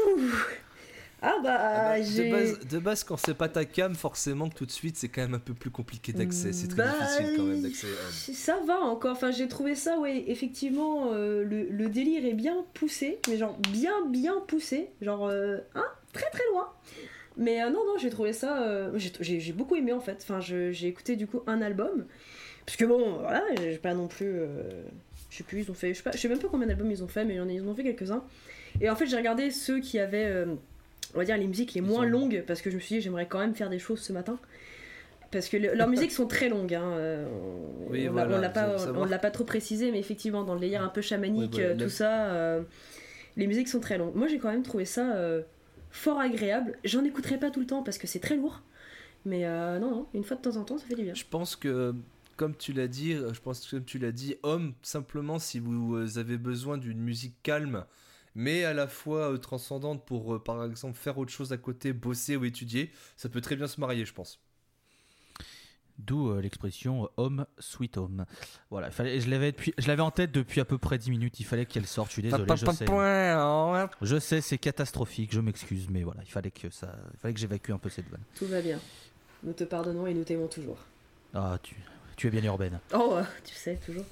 [1.21, 2.25] Ah bah, Ah bah, j'ai.
[2.25, 5.21] de, base, de base, quand c'est pas ta cam, forcément tout de suite c'est quand
[5.21, 6.53] même un peu plus compliqué d'accès.
[6.53, 7.87] C'est très Bah, difficile quand même d'accès.
[7.87, 8.35] Homme.
[8.35, 12.63] Ça va encore, enfin j'ai trouvé ça, ouais, effectivement, euh, le, le délire est bien
[12.75, 16.71] poussé, mais genre bien bien poussé, genre, euh, hein, très très loin.
[17.35, 20.71] Mais euh, non, non, j'ai trouvé ça, euh, j'ai- beaucoup aimé en fait, enfin je-
[20.71, 22.05] j'ai écouté du coup un album,
[22.65, 24.83] parce que bon, voilà, j'ai pas non plus, euh,
[25.31, 26.91] je sais plus, ils ont fait, je sais, pas, je sais même pas combien d'albums
[26.91, 28.23] ils ont fait, mais ils en ont fait quelques-uns.
[28.81, 30.45] Et en fait j'ai regardé ceux qui avaient, euh,
[31.15, 33.27] on va dire, les musiques les moins longues, parce que je me suis dit j'aimerais
[33.27, 34.39] quand même faire des choses ce matin.
[35.31, 36.73] Parce que le- leurs musiques sont très longues.
[36.73, 36.83] Hein.
[36.93, 40.43] euh, on- Oui, l'a- voilà, l'a pas, savoir on l'a pas trop précisé, mais effectivement,
[40.43, 42.61] dans le délire un peu chamanique, voilà, euh, la- tout ça, euh,
[43.35, 44.15] les musiques sont très longues.
[44.15, 45.41] Moi, j'ai quand même trouvé ça euh,
[45.91, 46.77] fort agréable.
[46.83, 48.61] J'en écouterai pas tout le temps parce que c'est très lourd.
[49.25, 51.13] Mais euh, non, non, une fois de temps en temps, ça fait du bien.
[51.13, 51.93] Je pense que,
[52.37, 56.17] comme tu l'as dit, je pense que comme tu l'as dit, homme, simplement si vous
[56.17, 57.83] avez besoin d'une musique calme,
[58.37, 61.91] mais à la fois euh, transcendante pour, euh, par exemple, faire autre chose à côté,
[61.91, 64.39] bosser ou étudier, ça peut très bien se marier, je pense.
[65.97, 68.25] D'où euh, l'expression euh, Home Sweet Home.
[68.69, 71.09] Voilà, il fallait, je l'avais depuis- je l'avais en tête depuis à peu près 10
[71.09, 72.85] minutes, il fallait qu'elle sorte, je suis désolé, je sais.
[72.91, 73.89] hein.
[74.03, 77.39] Je sais, c'est catastrophique, je m'excuse, mais voilà, il fallait que ça, il fallait que
[77.39, 78.21] j'évacue un peu cette vanne.
[78.35, 78.79] Tout va bien.
[79.41, 80.77] Nous te pardonnons et nous t'aimons toujours.
[81.33, 81.75] Ah, tu,
[82.15, 82.79] tu es bien urbaine.
[82.93, 84.05] Oh, tu sais, toujours.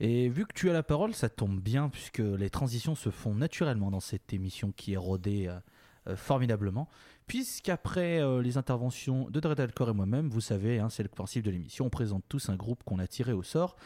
[0.00, 3.34] Et vu que tu as la parole, ça tombe bien puisque les transitions se font
[3.34, 5.58] naturellement dans cette émission qui est rodée euh,
[6.08, 6.88] euh, formidablement.
[7.26, 11.44] Puisqu'après euh, les interventions de Dread Alcor et moi-même, vous savez, hein, c'est le principe
[11.44, 13.76] de l'émission, on présente tous un groupe qu'on a tiré au sort.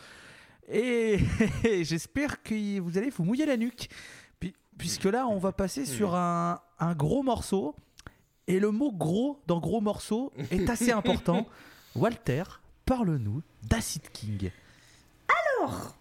[0.68, 1.18] Et
[1.82, 3.88] j'espère que vous allez vous mouiller la nuque.
[4.38, 7.74] Puis- Puisque là, on va passer sur un, un gros morceau.
[8.48, 11.46] Et le mot gros dans gros morceau est assez important.
[11.94, 12.42] Walter,
[12.86, 14.50] parle-nous d'Acid King.
[15.60, 15.94] Alors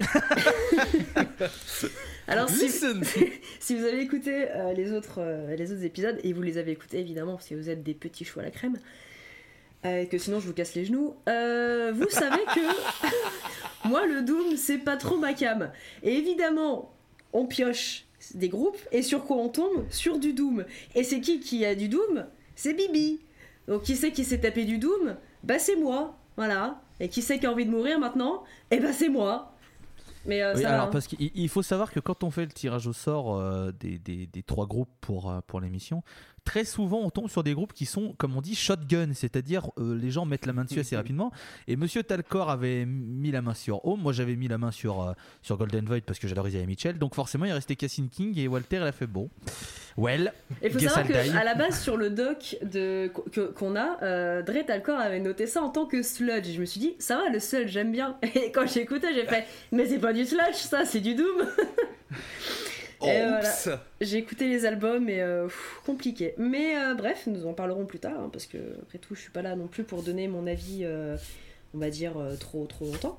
[2.30, 2.48] Alors,
[3.60, 6.70] si, vous avez écouté euh, les, autres, euh, les autres épisodes, et vous les avez
[6.72, 8.78] écoutés évidemment, parce que vous êtes des petits choux à la crème,
[9.84, 12.60] euh, et que sinon je vous casse les genoux, vous savez que
[13.88, 15.72] moi le Doom c'est pas trop ma cam.
[16.02, 16.94] Et évidemment,
[17.32, 20.64] on pioche des groupes, et sur quoi on tombe Sur du Doom.
[20.94, 22.26] Et c'est qui qui a du Doom?
[22.54, 23.20] C'est Bibi.
[23.66, 25.16] Donc qui c'est qui s'est tapé du Doom?
[25.42, 26.80] Bah c'est moi, voilà.
[27.00, 28.44] Et qui c'est qui a envie de mourir maintenant?
[28.70, 29.56] Eh bah c'est moi.
[30.26, 30.90] Mais euh, Oui, ça va, alors hein.
[30.92, 33.98] parce qu'il il faut savoir que quand on fait le tirage au sort euh, des,
[33.98, 36.02] des- des trois groupes pour, euh, pour l'émission,
[36.44, 39.96] très souvent on tombe sur des groupes qui sont, comme on dit, shotgun, c'est-à-dire euh,
[39.96, 41.32] les gens mettent la main dessus assez rapidement.
[41.68, 45.02] Et Monsieur Talcor avait mis la main sur Home, moi j'avais mis la main sur,
[45.02, 48.38] euh, sur Golden Void parce que j'adore Isaiah Mitchell, donc forcément il restait Cassin King
[48.38, 49.28] et Walter il a fait bon.
[49.96, 54.40] Well, Il faut savoir qu'à la base, sur le doc de, que- qu'on a, euh,
[54.42, 56.48] Dre Talcor avait noté ça en tant que sludge.
[56.48, 58.16] Et je me suis dit, ça va, le sludge, j'aime bien.
[58.34, 61.44] Et quand j'ai écouté, j'ai fait, mais c'est pas du sludge, ça, c'est du doom.
[63.00, 63.80] Oh, voilà.
[64.00, 66.34] J'ai écouté les albums et euh, pff, compliqué.
[66.36, 69.30] Mais euh, bref, nous en parlerons plus tard, hein, parce que après tout, je suis
[69.30, 71.16] pas là non plus pour donner mon avis, euh,
[71.74, 73.18] on va dire, euh, trop trop longtemps.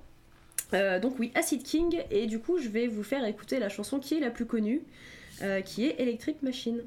[0.74, 4.00] Euh, donc oui, Acid King, et du coup, je vais vous faire écouter la chanson
[4.00, 4.84] qui est la plus connue,
[5.42, 6.82] euh, qui est Electric Machine.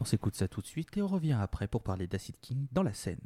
[0.00, 2.82] on s'écoute ça tout de suite et on revient après pour parler d'Acid King dans
[2.82, 3.16] la scène.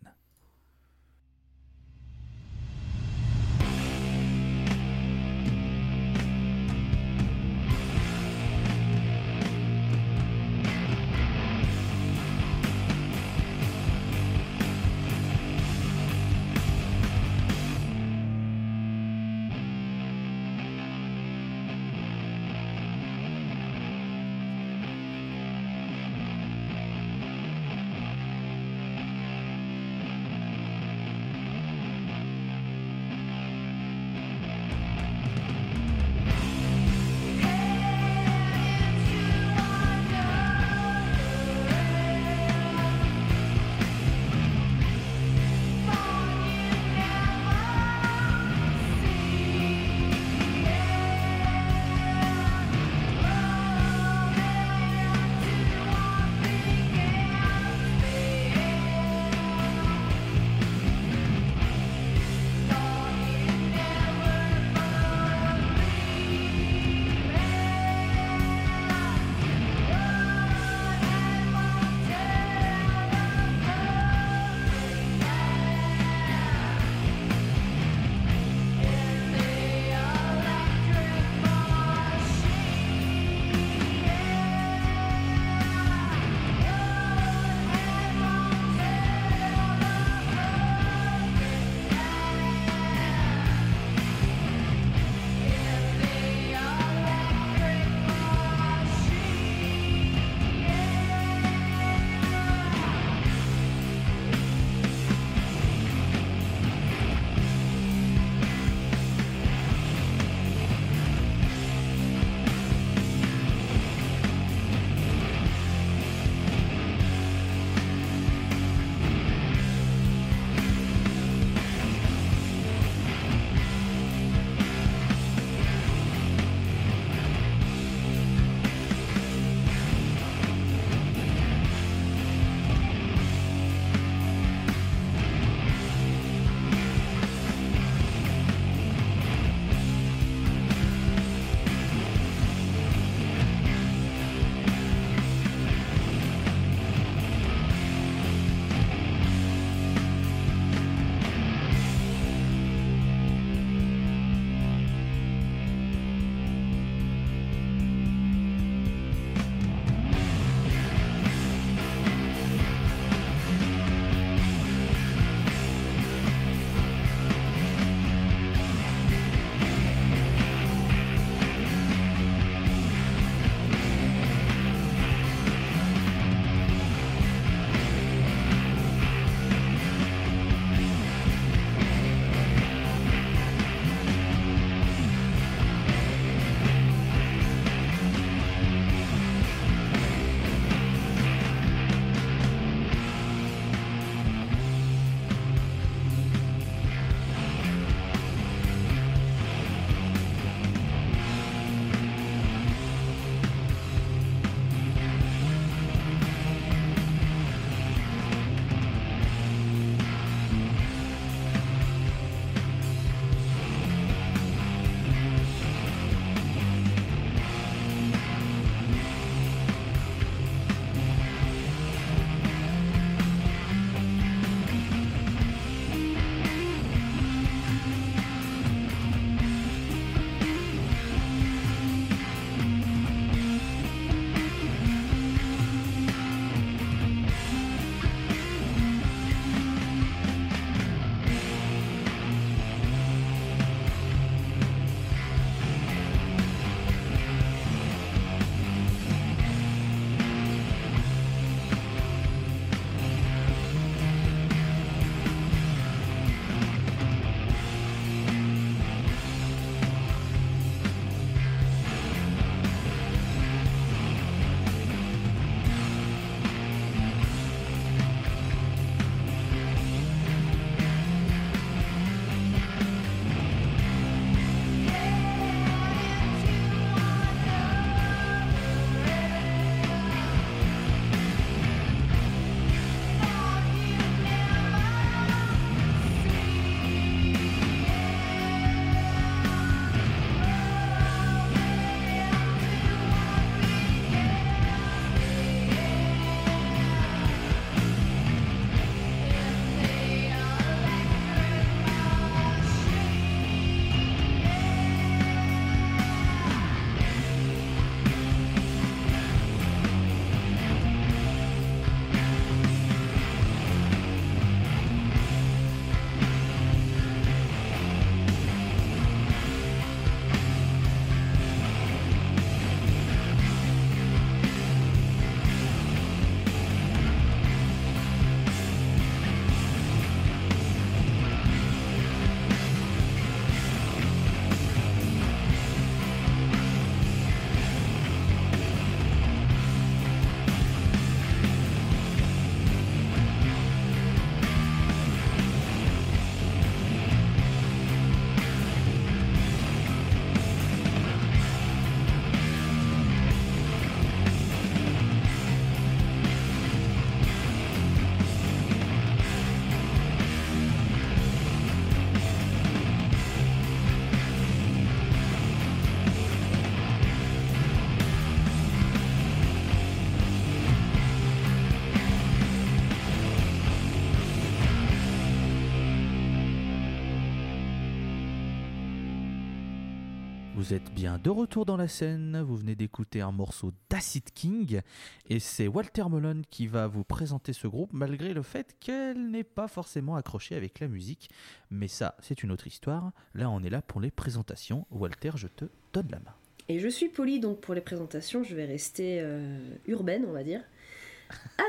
[380.69, 384.83] Vous êtes bien de retour dans la scène, vous venez d'écouter un morceau d'Acid King
[385.31, 389.45] et c'est Walter Malone qui va vous présenter ce groupe malgré le fait qu'elle n'est
[389.45, 391.31] pas forcément accrochée avec la musique.
[391.71, 393.13] Mais ça, c'est une autre histoire.
[393.33, 394.87] Là, on est là pour les présentations.
[394.91, 395.65] Walter, je te
[395.95, 396.35] donne la main.
[396.69, 400.45] Et je suis polie, donc pour les présentations, je vais rester euh, urbaine, on va
[400.45, 400.61] dire.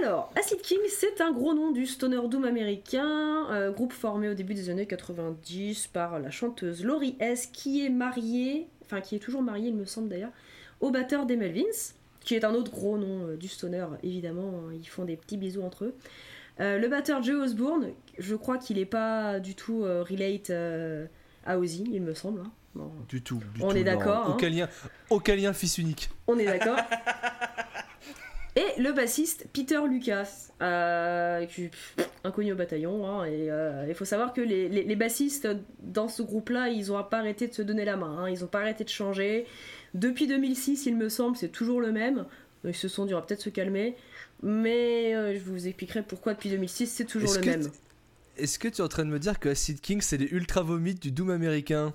[0.02, 4.34] Alors, Acid King, c'est un gros nom du stoner doom américain, euh, groupe formé au
[4.34, 9.20] début des années 90 par la chanteuse Laurie S, qui est mariée, enfin qui est
[9.20, 10.32] toujours mariée, il me semble d'ailleurs,
[10.80, 14.74] au batteur des Melvins, qui est un autre gros nom euh, du stoner, évidemment, hein,
[14.74, 15.96] ils font des petits bisous entre eux.
[16.60, 20.52] Euh, le batteur Joe Osborne, je crois qu'il n'est pas du tout relate
[21.46, 22.42] à Ozzy, il me semble.
[22.42, 22.52] hein.
[22.76, 23.42] Bon, Du tout.
[23.56, 24.34] du On tout, est d'accord, hein.
[24.36, 24.70] Aucun lien,
[25.10, 26.10] aucun lien fils unique.
[26.28, 26.78] On est d'accord.
[28.56, 33.08] Et le bassiste Peter Lucas, euh, qui- pff, inconnu au bataillon.
[33.08, 35.48] hein, et euh, il faut savoir que les, les- les bassistes
[35.82, 38.18] dans ce groupe-là, ils n'ont pas arrêté de se donner la main.
[38.24, 39.46] hein, ils n'ont pas arrêté de changer.
[39.94, 42.26] Depuis 2006, il me semble, c'est toujours le même.
[42.66, 43.96] Ils se sont dit, on va peut-être se calmer.
[44.44, 47.72] Mais euh, je vous expliquerai pourquoi depuis 2006, c'est toujours le même.
[48.38, 50.62] Est-ce que tu es en train de me dire que Acid King c'est les ultra
[50.62, 51.94] vomites du Doom américain?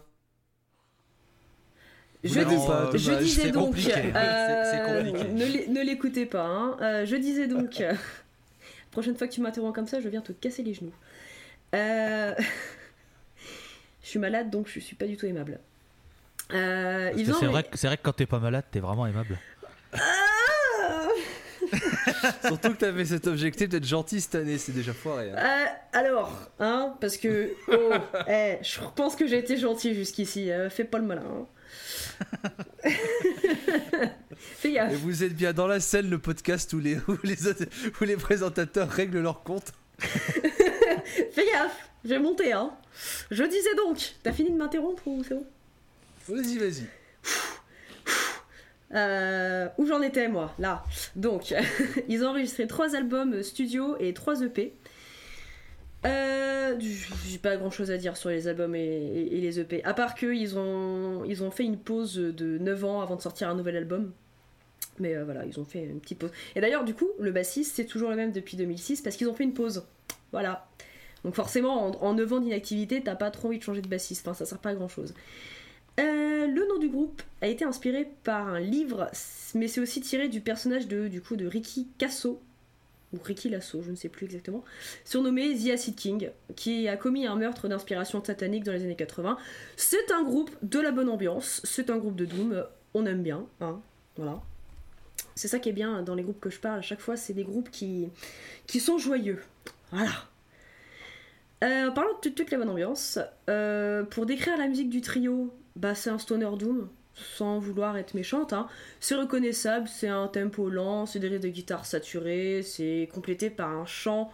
[2.24, 3.22] Je, l'avez dis- pas, je dommage.
[3.22, 3.92] disais donc, compliqué.
[4.14, 5.28] euh, C'est- c'est compliqué.
[5.68, 6.44] ne ne l'écoutez pas.
[6.44, 6.76] hein.
[6.80, 7.92] Euh, je disais donc, euh,
[8.90, 10.92] prochaine fois que tu m'interromps comme ça, je viens te casser les genoux.
[11.74, 12.34] Euh,
[14.02, 15.58] je suis malade donc je suis pas du tout aimable.
[16.52, 19.38] Euh, c'est vrai, que- c'est vrai que quand t'es pas malade, t'es vraiment aimable.
[19.92, 21.08] Ah
[22.46, 25.30] Surtout que t'avais cet objectif d'être gentil cette année, c'est déjà foiré.
[25.30, 25.36] hein.
[25.38, 25.64] Euh,
[25.98, 27.92] alors, hein, parce que oh,
[28.28, 30.50] eh, je pense que j'ai été gentil jusqu'ici.
[30.52, 31.22] euh, fais pas le malin.
[31.26, 31.46] hein.
[34.36, 34.92] Fais gaffe.
[34.92, 37.64] Et vous êtes bien dans la scène, le podcast où les, où les, autres-
[38.00, 39.72] où les présentateurs règlent leur compte.
[39.98, 42.70] Fais gaffe, je vais monter, hein.
[43.30, 45.46] Je disais donc, t'as fini de m'interrompre ou c'est bon?
[46.28, 46.86] Vas-y, vas-y.
[48.94, 50.54] Euh, Où j'en étais, moi?
[50.58, 50.84] Là.
[51.16, 51.52] Donc,
[52.08, 54.72] ils ont enregistré trois albums studio et trois EP.
[56.06, 59.82] Euh, J'ai pas grand chose à dire sur les albums et, les EP.
[59.84, 63.48] À part qu'ils ont, ils ont fait une pause de 9 ans avant de sortir
[63.48, 64.12] un nouvel album.
[64.98, 66.30] Mais euh, voilà, ils ont fait une petite pause.
[66.54, 69.34] Et d'ailleurs, du coup, le bassiste, c'est toujours le même depuis 2006 parce qu'ils ont
[69.34, 69.84] fait une pause.
[70.32, 70.68] Voilà.
[71.24, 74.26] Donc forcément, en, en 9 ans d'inactivité, t'as pas trop envie de changer de bassiste.
[74.28, 75.14] Enfin, ça sert pas à grand chose.
[76.00, 79.10] Euh, le nom du groupe a été inspiré par un livre,
[79.54, 82.42] mais c'est aussi tiré du personnage de, du coup, de Ricky Casso,
[83.14, 84.64] ou Ricky Lasso, je ne sais plus exactement,
[85.04, 89.38] surnommé The Acid King, qui a commis un meurtre d'inspiration satanique dans les années 80.
[89.76, 93.46] C'est un groupe de la bonne ambiance, c'est un groupe de Doom, on aime bien,
[93.60, 93.80] hein,
[94.16, 94.42] voilà.
[95.36, 97.32] C'est ça qui est bien dans les groupes que je parle, à chaque fois, c'est
[97.32, 98.10] des groupes qui,
[98.78, 99.40] sont joyeux.
[99.90, 100.12] Voilà.
[101.62, 103.18] Euh, parlons de toute la bonne ambiance.
[103.48, 108.14] Euh, pour décrire la musique du trio, bah, c'est un stoner doom, sans vouloir être
[108.14, 108.52] méchante.
[108.52, 108.68] hein.
[109.00, 113.70] C'est reconnaissable, c'est un tempo lent, c'est des riffs de guitare saturés, c'est complété par
[113.70, 114.32] un chant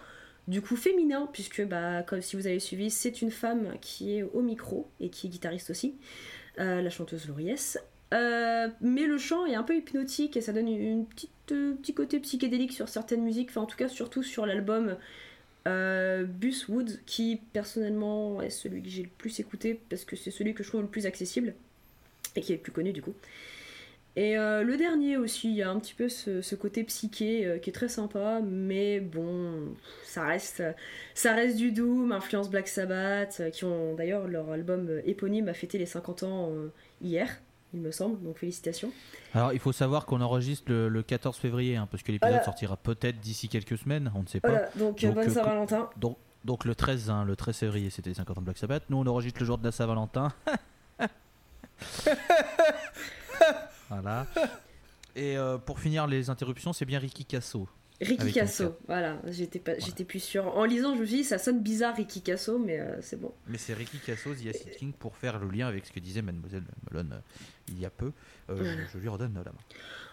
[0.49, 4.23] du coup féminin, puisque bah, comme si vous avez suivi, c'est une femme qui est
[4.23, 5.97] au micro et qui est guitariste aussi,
[6.59, 7.79] euh, la chanteuse Laurie S.
[8.13, 11.95] Euh, mais le chant est un peu hypnotique et ça donne une petite euh, petit
[11.95, 14.97] côté psychédélique sur certaines musiques, en tout cas surtout sur l'album
[15.69, 16.67] euh, Bus
[17.07, 20.69] qui personnellement est celui que j'ai le plus écouté parce que c'est celui que je
[20.69, 21.55] trouve le plus accessible
[22.37, 23.15] et qui est le plus connu du coup.
[24.17, 27.47] Et euh, le dernier aussi, il y a un petit peu ce, ce côté psyché
[27.47, 29.73] euh, qui est très sympa, mais bon,
[30.03, 30.65] ça reste,
[31.15, 35.55] ça reste du doom, influence Black Sabbath, euh, qui ont d'ailleurs leur album éponyme a
[35.55, 36.51] fêté les 50 ans
[37.01, 37.29] hier,
[37.73, 38.91] il me semble, donc félicitations.
[39.33, 42.45] Alors, il faut savoir qu'on enregistre le, le 14 février, hein, parce que l'épisode Voilà.
[42.45, 44.49] sortira peut-être d'ici quelques semaines, on ne sait pas.
[44.49, 45.89] Voilà, donc, Donc, bonne Saint-Valentin.
[45.99, 48.83] Donc, donc le 13, hein, le 13 février, c'était les 50 ans de Black Sabbath.
[48.91, 50.33] Nous, on enregistre le jour de la Saint-Valentin.
[53.89, 54.27] voilà.
[55.17, 57.69] Et euh, pour finir les interruptions, c'est bien Ricky Casso.
[58.01, 60.57] Ricky Casso, voilà, j'étais pas, j'étais plus sûre.
[60.57, 63.33] En lisant, je me suis dit, ça sonne bizarre Ricky Casso, mais euh, c'est bon.
[63.47, 66.23] Mais c'est Ricky Casso, The Acid King, pour faire le lien avec ce que disait
[66.23, 67.21] Mademoiselle Malone euh,
[67.69, 68.13] il y a peu.
[68.49, 69.59] Euh, je, je lui redonne la main.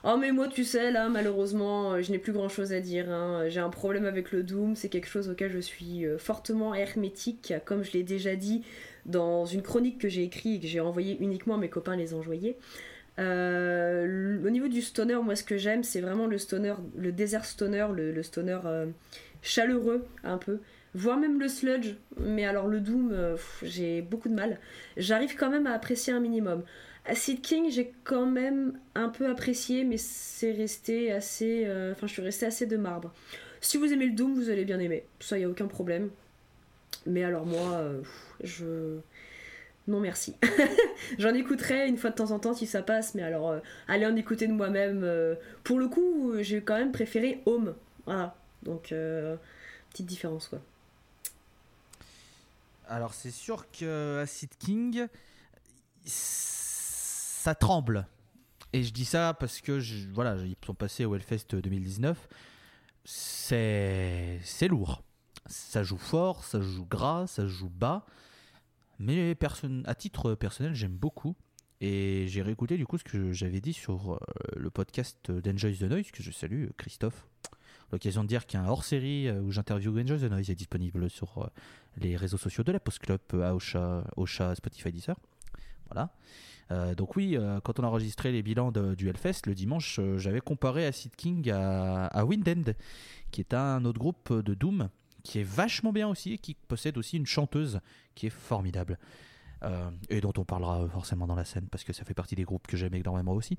[0.04, 3.50] Oh mais moi tu sais là malheureusement je n'ai plus grand chose à dire hein.
[3.50, 7.84] j'ai un problème avec le Doom c'est quelque chose auquel je suis fortement hermétique comme
[7.84, 8.64] je l'ai déjà dit
[9.08, 12.14] dans une chronique que j'ai écrite et que j'ai envoyée uniquement à mes copains les
[12.14, 12.58] enjoyer
[13.20, 17.46] Euh, au niveau du stoner moi ce que j'aime c'est vraiment le stoner le désert
[17.46, 18.86] stoner le, stoner euh,
[19.42, 20.60] chaleureux un peu
[20.94, 24.60] voire même le sludge mais alors le Doom euh, j'ai beaucoup de mal
[24.98, 26.62] j'arrive quand même à apprécier un minimum
[27.08, 31.64] Acid King, j'ai quand même un peu apprécié, mais c'est resté assez.
[31.66, 33.14] euh, Enfin, je suis restée assez de marbre.
[33.62, 35.06] Si vous aimez le Doom, vous allez bien aimer.
[35.22, 36.10] Ça, y a aucun problème.
[37.06, 38.02] Mais alors, moi, euh,
[38.44, 39.00] je.
[39.88, 40.36] non merci.
[41.18, 44.06] J'en écouterai une fois de temps en temps si ça passe, mais alors euh, aller
[44.06, 45.04] en écouter de moi-même.
[45.04, 47.76] euh, pour le coup, j'ai quand même préféré Home.
[48.06, 48.36] Voilà.
[48.64, 48.94] Donc,
[49.90, 50.60] petite différence quoi.
[52.90, 55.08] Alors c'est sûr que Acid King,
[56.06, 58.06] ça tremble.
[58.74, 59.80] Et je dis ça parce que
[60.14, 62.28] voilà, ils sont passés au Hellfest 2019.
[63.06, 65.04] C'est c'est lourd.
[65.48, 68.06] Ça joue fort, ça joue gras, ça joue bas.
[69.00, 69.36] Mais
[69.86, 71.36] à titre personnel, j'aime beaucoup.
[71.80, 74.18] Et j'ai réécouté du coup ce que j'avais dit sur euh,
[74.56, 77.28] le podcast d'Enjoy the Noise, que je salue, Christophe.
[77.92, 80.56] L'occasion de dire qu'il y a un hors-série euh, où j'interviewe Enjoy the Noise est
[80.56, 81.48] disponible sur euh,
[81.98, 85.16] les réseaux sociaux de la Post Club, Aosha, Ocha, Spotify, Deezer.
[85.90, 86.12] Voilà.
[86.98, 90.86] Donc oui, quand on a enregistré les bilans de- du Hellfest le dimanche, j'avais comparé
[90.86, 92.74] Acid King à, à Wind End,
[93.32, 94.90] qui est un autre groupe de Doom
[95.28, 97.82] qui est vachement bien aussi et qui possède aussi une chanteuse
[98.16, 98.98] qui est formidable.
[99.64, 102.44] Euh, et dont on parlera forcément dans la scène parce que ça fait partie des
[102.44, 103.58] groupes que j'aime énormément aussi.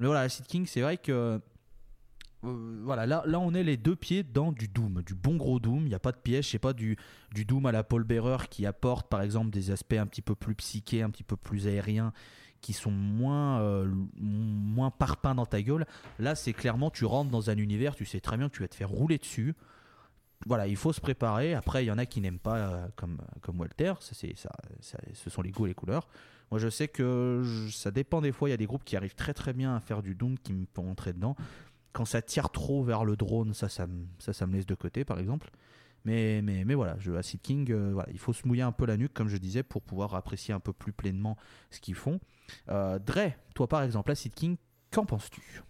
[0.00, 1.40] Mais voilà, Acid King, c'est vrai que
[2.44, 5.60] euh, voilà, là, là on est les deux pieds dans du Doom, du bon gros
[5.60, 5.82] Doom.
[5.82, 6.96] Il n'y a pas de piège, c'est pas du,
[7.32, 10.34] du Doom à la Paul Bearer qui apporte par exemple des aspects un petit peu
[10.34, 12.12] plus psychés, un petit peu plus aériens,
[12.60, 13.86] qui sont moins, euh,
[14.16, 15.86] moins parpaings dans ta gueule.
[16.18, 18.68] Là, c'est clairement, tu rentres dans un univers, tu sais très bien que tu vas
[18.68, 19.54] te faire rouler dessus.
[20.48, 21.52] Voilà, il faut se préparer.
[21.52, 23.20] Après, il y en a qui n'aiment pas, euh, comme,
[23.60, 26.08] Walter, ce sont les goûts et les couleurs.
[26.50, 28.48] Moi, je sais que ça dépend des fois.
[28.48, 30.54] Il y a des groupes qui arrivent très très bien à faire du Doom qui
[30.54, 31.36] me font entrer dedans.
[31.92, 33.86] Quand ça tire trop vers le drone, ça, ça,
[34.18, 35.50] ça, ça me laisse de côté, par exemple.
[36.04, 39.28] Mais, voilà, je, Acid King, euh, il faut se mouiller un peu la nuque, comme
[39.28, 41.36] je disais, pour pouvoir apprécier un peu plus pleinement
[41.70, 42.18] ce qu'ils font.
[42.70, 44.56] Euh, Dre, toi par exemple, Acid King,
[44.90, 45.62] qu'en penses-tu?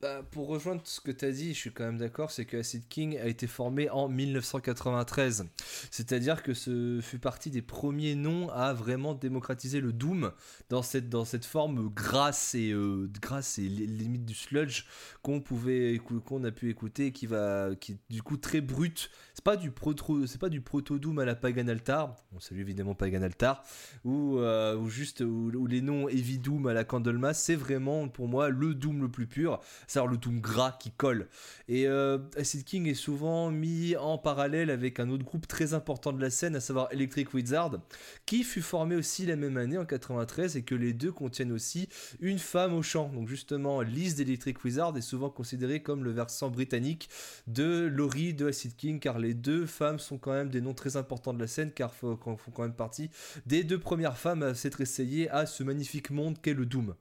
[0.00, 2.56] Bah, pour rejoindre ce que tu as dit, je suis quand même d'accord, c'est que
[2.56, 5.44] Acid King a été formé en 1993.
[5.90, 10.32] C'est-à-dire que ce fut partie des premiers noms à vraiment démocratiser le Doom
[10.70, 14.84] dans cette, dans cette forme grasse et, euh, grasse et li- limite du sludge
[15.20, 19.10] qu'on pouvait qu'on a pu écouter qui va qui est du coup très brut.
[19.34, 22.16] C'est pas du proto c'est pas du proto Doom à la Pagan Altar.
[22.34, 23.62] On salue évidemment Pagan Altar
[24.04, 28.28] ou euh, ou juste ou les noms Heavy Doom à la Candlemas, c'est vraiment pour
[28.28, 31.28] moi le Doom le plus pur c'est-à-dire le doom gras qui colle.
[31.66, 36.12] Et euh, Acid King est souvent mis en parallèle avec un autre groupe très important
[36.12, 37.80] de la scène, à savoir Electric Wizard,
[38.24, 41.88] qui fut formé aussi la même année en 93 et que les deux contiennent aussi
[42.20, 43.08] une femme au chant.
[43.08, 47.08] Donc justement, Liz d'Electric Wizard est souvent considérée comme le versant britannique
[47.48, 50.96] de Laurie de Acid King, car les deux femmes sont quand même des noms très
[50.96, 53.10] importants de la scène, car font font quand même partie
[53.44, 56.94] des deux premières femmes à s'être essayées à ce magnifique monde qu'est le Doom.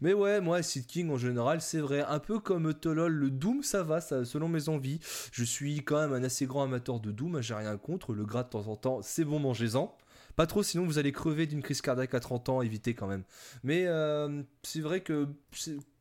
[0.00, 2.02] Mais ouais, moi, Acid King en général, c'est vrai.
[2.02, 5.00] Un peu comme Tolol, le Doom, ça va, selon mes envies.
[5.32, 8.12] Je suis quand même un assez grand amateur de Doom, j'ai rien contre.
[8.12, 9.96] Le gras de temps en temps, c'est bon, mangez-en.
[10.36, 13.22] Pas trop, sinon vous allez crever d'une crise cardiaque à 30 ans, évitez quand même.
[13.62, 15.28] Mais euh, c'est vrai que,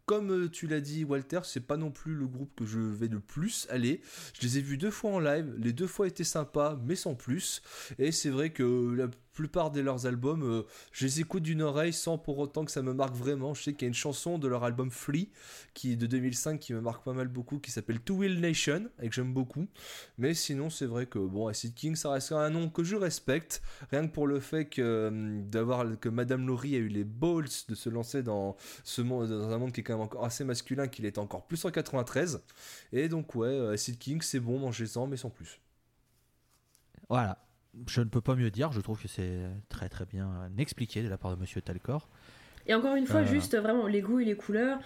[0.06, 3.20] comme tu l'as dit, Walter, c'est pas non plus le groupe que je vais le
[3.20, 4.02] plus aller.
[4.34, 7.14] Je les ai vus deux fois en live, les deux fois étaient sympas, mais sans
[7.14, 7.62] plus.
[8.00, 12.18] Et c'est vrai que plupart de leurs albums, euh, je les écoute d'une oreille sans
[12.18, 13.54] pour autant que ça me marque vraiment.
[13.54, 15.30] Je sais qu'il y a une chanson de leur album Flea
[15.74, 18.90] qui est de 2005 qui me marque pas mal beaucoup qui s'appelle Two Will Nation
[19.02, 19.68] et que j'aime beaucoup.
[20.18, 23.62] Mais sinon, c'est vrai que bon, Acid King, ça reste un nom que je respecte.
[23.92, 27.48] Rien que pour le fait que euh, d'avoir que Madame Laurie a eu les balls
[27.68, 30.44] de se lancer dans ce monde, dans un monde qui est quand même encore assez
[30.44, 32.44] masculin, qu'il est encore plus en 93.
[32.92, 35.60] Et donc ouais, Acid King, c'est bon, mangez-en, mais sans plus.
[37.10, 37.44] Voilà,
[37.88, 41.10] je ne peux pas mieux dire, je trouve que c'est très très bien expliqué de
[41.10, 42.08] la part de Monsieur Talcor.
[42.68, 43.26] Et encore une fois, Euh.
[43.26, 44.80] juste vraiment les goûts et les couleurs.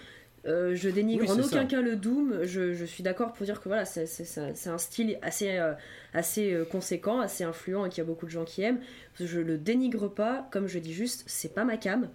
[0.46, 1.64] euh, je dénigre Oui, en aucun ça.
[1.64, 2.44] cas le Doom.
[2.44, 5.74] Je, je suis d'accord pour dire que voilà, c'est un style assez, euh,
[6.14, 8.80] assez conséquent, assez influent et qu'il y a beaucoup de gens qui aiment.
[9.20, 12.08] Je le dénigre pas, comme je dis juste, c'est pas ma cam.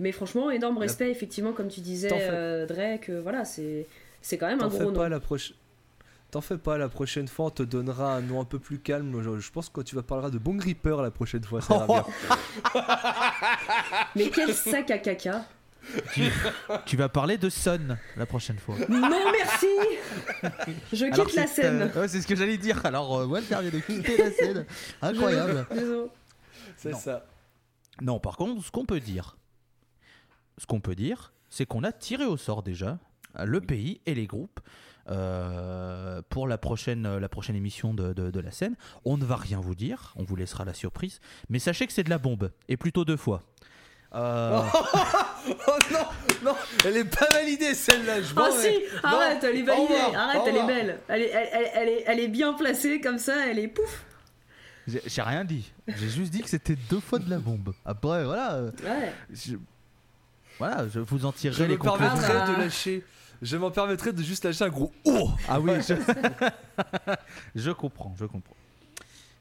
[0.00, 3.86] Mais franchement, énorme respect, effectivement, comme tu disais, euh, que voilà, c'est
[4.22, 5.08] c'est quand même un gros pas nom.
[5.10, 5.54] la prochaine.
[6.34, 9.22] T'en fais pas, la prochaine fois on te donnera un nom un peu plus calme.
[9.22, 11.86] Je, je pense que tu vas parler de Bon Gripper la prochaine fois, ça ira
[11.86, 12.04] bien.
[14.16, 15.44] Mais quel sac à caca
[16.86, 18.74] tu vas parler de Sun la prochaine fois.
[18.88, 19.66] Non, merci
[20.92, 21.92] Je quitte Alors, la scène.
[21.94, 22.84] euh, ouais, c'est ce que j'allais dire.
[22.84, 24.66] Alors, euh, Walter vient de quitter la scène.
[25.02, 25.66] Incroyable.
[26.78, 27.26] C'est ça.
[28.00, 29.36] Non, par contre, ce qu'on peut dire,
[30.58, 32.98] ce qu'on peut dire, c'est qu'on a tiré au sort déjà
[33.38, 34.58] euh, le pays et les groupes
[35.10, 38.74] euh, pour la prochaine, la prochaine émission de, de- de la scène.
[39.04, 42.04] On ne va rien vous dire, on vous laissera la surprise, mais sachez que c'est
[42.04, 43.42] de la bombe, et plutôt deux fois.
[44.14, 44.60] Euh,
[45.46, 45.98] Oh non,
[46.42, 48.22] non, elle est pas validée celle-là.
[48.22, 48.62] Je Ah vais.
[48.62, 51.70] si, arrête, Non, elle est validée, revoir, arrête, elle est belle, elle est, elle, elle-
[51.74, 54.04] elle est, elle est bien placée comme ça, elle est pouf.
[54.86, 55.70] J'ai rien dit.
[55.88, 57.72] J'ai juste dit que c'était deux fois de la bombe.
[57.84, 58.62] Après, voilà.
[58.82, 59.12] Ouais.
[59.32, 59.56] je-
[60.58, 62.10] Voilà, je vous en Je tirerai les me conclusions.
[62.22, 62.54] Ah.
[62.56, 63.04] de lâcher.
[63.44, 65.94] Je m'en permettrais de juste lâcher un gros oh Ah oui, je...
[67.54, 68.56] je comprends, je comprends.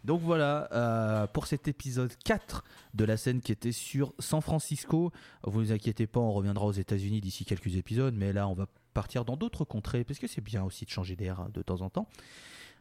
[0.03, 5.13] Donc voilà, euh, pour cet épisode 4 de la scène qui était sur San Francisco,
[5.43, 9.23] vous inquiétez pas, on reviendra aux États-Unis d'ici quelques épisodes, mais là on va partir
[9.23, 12.09] dans d'autres contrées, parce que c'est bien aussi de changer d'air de temps en temps.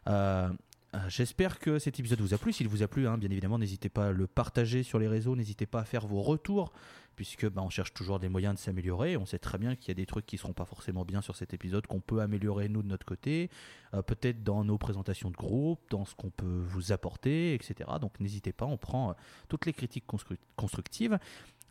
[0.08, 0.50] Euh,
[0.94, 2.52] euh, J'espère que cet épisode vous a plu.
[2.52, 5.36] S'il vous a plu, hein, bien évidemment, n'hésitez pas à le partager sur les réseaux,
[5.36, 6.72] n'hésitez pas à faire vos retours,
[7.16, 9.16] puisque bah, on cherche toujours des moyens de s'améliorer.
[9.16, 11.36] On sait très bien qu'il y a des trucs qui seront pas forcément bien sur
[11.36, 13.50] cet épisode, qu'on peut améliorer nous de notre côté,
[13.94, 17.90] euh, peut-être dans nos présentations de groupe, dans ce qu'on peut vous apporter, etc.
[18.00, 19.14] Donc n'hésitez pas, on prend euh,
[19.48, 21.18] toutes les critiques constru- constructives.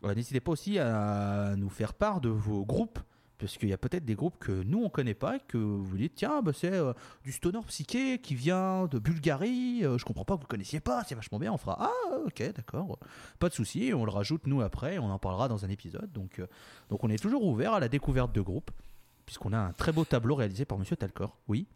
[0.04, 2.98] Euh, n'hésitez pas aussi à nous faire part de vos groupes.
[3.42, 5.96] Parce qu'il y a peut-être des groupes que nous on connaît pas et que vous
[5.96, 6.92] dites tiens bah, c'est euh,
[7.24, 11.02] du stoner psyché qui vient de Bulgarie, euh, je comprends pas que vous connaissiez pas,
[11.02, 13.00] c'est vachement bien, on fera ah ok d'accord,
[13.40, 16.12] pas de souci, on le rajoute nous après, on en parlera dans un épisode.
[16.12, 16.46] Donc, euh,
[16.88, 18.70] donc on est toujours ouvert à la découverte de groupes,
[19.26, 21.36] puisqu'on a un très beau tableau réalisé par Monsieur Talcor.
[21.48, 21.66] Oui?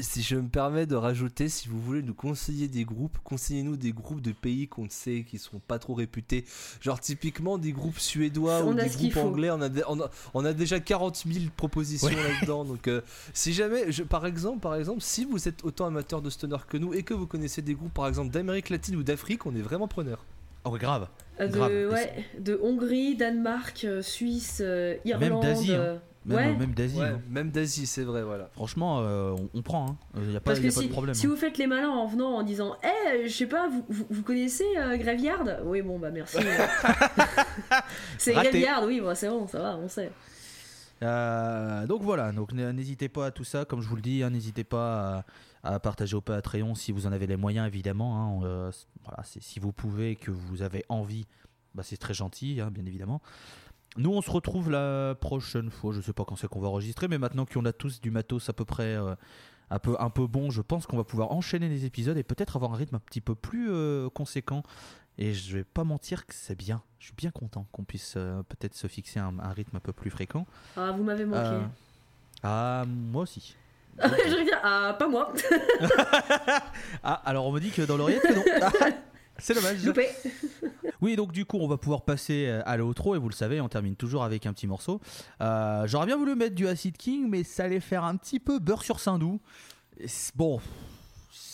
[0.00, 3.92] Si je me permets de rajouter, si vous voulez nous conseiller des groupes, conseillez-nous des
[3.92, 6.44] groupes de pays qu'on sait qui sont pas trop réputés.
[6.80, 9.50] Genre typiquement des groupes suédois On ou a des groupes anglais.
[9.50, 12.14] On a, dé- on, a, on a déjà 40 000 propositions Ouais.
[12.14, 12.64] là-dedans.
[12.64, 13.00] Donc euh,
[13.34, 16.76] si jamais, je, par exemple, par exemple, si vous êtes autant amateur de stoner que
[16.76, 19.62] nous et que vous connaissez des groupes par exemple d'Amérique latine ou d'Afrique, on est
[19.62, 20.24] vraiment preneur.
[20.64, 21.08] Oh ouais, grave.
[21.40, 21.72] Euh, Grave.
[21.72, 25.42] De, ouais, de Hongrie, Danemark, euh, Suisse, euh, Irlande.
[25.42, 26.00] d'Asie, hein.
[26.30, 26.54] Euh, Même, Ouais.
[26.54, 26.98] euh, même d'Asie.
[26.98, 27.20] Ouais, hein.
[27.28, 28.48] même d'Asie, c'est vrai, voilà.
[28.54, 29.96] Franchement, euh, on, on prend.
[30.16, 31.14] Il n'y a pas, Parce y que a pas de problème.
[31.14, 31.30] si hein.
[31.30, 34.22] vous faites les malins en venant en disant Eh, je sais pas, vous, vous, vous
[34.22, 35.44] connaissez euh, Graveyard?
[35.64, 36.38] Oui, bon, bah merci.
[38.18, 38.32] c'est.
[38.32, 40.10] Graveyard, oui, bah, c'est bon, ça va, on sait.
[41.02, 44.30] Euh, donc voilà, donc n'hésitez pas à tout ça, comme je vous le dis, hein,
[44.30, 45.24] n'hésitez pas
[45.64, 48.40] à, à partager au Patreon si vous en avez les moyens, évidemment.
[48.40, 48.70] hein, euh,
[49.04, 51.26] voilà, si vous pouvez que vous avez envie,
[51.74, 53.20] bah, c'est très gentil, hein, bien évidemment.
[53.96, 55.92] Nous, on se retrouve la prochaine fois.
[55.92, 58.48] Je sais pas quand c'est qu'on va enregistrer, mais maintenant qu'on a tous du matos
[58.48, 59.14] à peu près euh,
[59.70, 62.56] un, peu, un peu bon, je pense qu'on va pouvoir enchaîner les épisodes et peut-être
[62.56, 64.62] avoir un rythme un petit peu plus euh, conséquent.
[65.18, 66.82] Et je vais pas mentir que c'est bien.
[66.98, 69.92] Je suis bien content qu'on puisse euh, peut-être se fixer un- un rythme un peu
[69.92, 70.46] plus fréquent.
[70.76, 71.58] Ah, vous m'avez manqué.
[72.42, 73.54] Ah, moi aussi.
[73.98, 74.04] je
[74.38, 75.30] reviens, ah, pas moi,
[77.02, 78.42] Ah, alors on me dit que dans l'oreillette, non.
[79.42, 79.84] C'est dommage.
[79.84, 80.08] loupé.
[81.00, 83.60] Oui, donc du coup, on va pouvoir passer euh, à l'outro et vous le savez,
[83.60, 85.00] on termine toujours avec un petit morceau.
[85.40, 88.60] Euh, J'aurais bien voulu mettre du Acid King, mais ça allait faire un petit peu
[88.60, 89.00] beurre sur
[90.06, 90.60] c'est- Bon,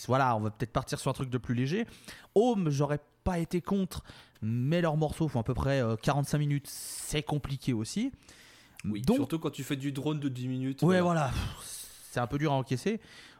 [0.07, 1.87] voilà, on va peut-être partir sur un truc de plus léger.
[2.35, 4.03] Home, j'aurais pas été contre,
[4.43, 8.11] mais leurs morceaux font à peu près euh, 45 minutes, c'est compliqué aussi.
[8.85, 10.81] donc, Surtout quand tu fais du drone de 10 minutes.
[10.83, 11.31] Ouais, voilà.
[11.33, 11.33] voilà.
[12.11, 12.99] C'est un peu dur à encaisser.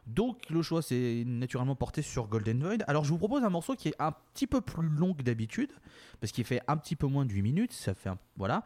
[0.09, 2.83] Donc, le choix s'est naturellement porté sur Golden Void.
[2.87, 5.71] Alors, je vous propose un morceau qui est un petit peu plus long que d'habitude,
[6.19, 7.73] parce qu'il fait un petit peu moins de 8 minutes.
[7.73, 8.63] Ça fait un- Voilà.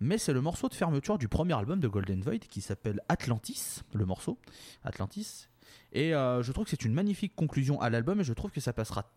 [0.00, 3.80] Mais c'est le morceau de fermeture du premier album de Golden Void qui s'appelle Atlantis,
[3.94, 4.36] le morceau.
[4.84, 5.46] Atlantis.
[5.92, 8.60] Et euh, je trouve que c'est une magnifique conclusion à l'album et je trouve que
[8.60, 9.10] ça passera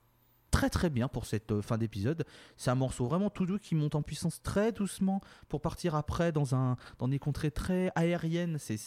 [0.52, 2.24] très très bien pour cette euh, fin d'épisode.
[2.56, 6.32] C'est un morceau vraiment tout doux qui monte en puissance très doucement pour partir après
[6.32, 8.58] dans, un, dans des contrées très aériennes.
[8.60, 8.78] C'est,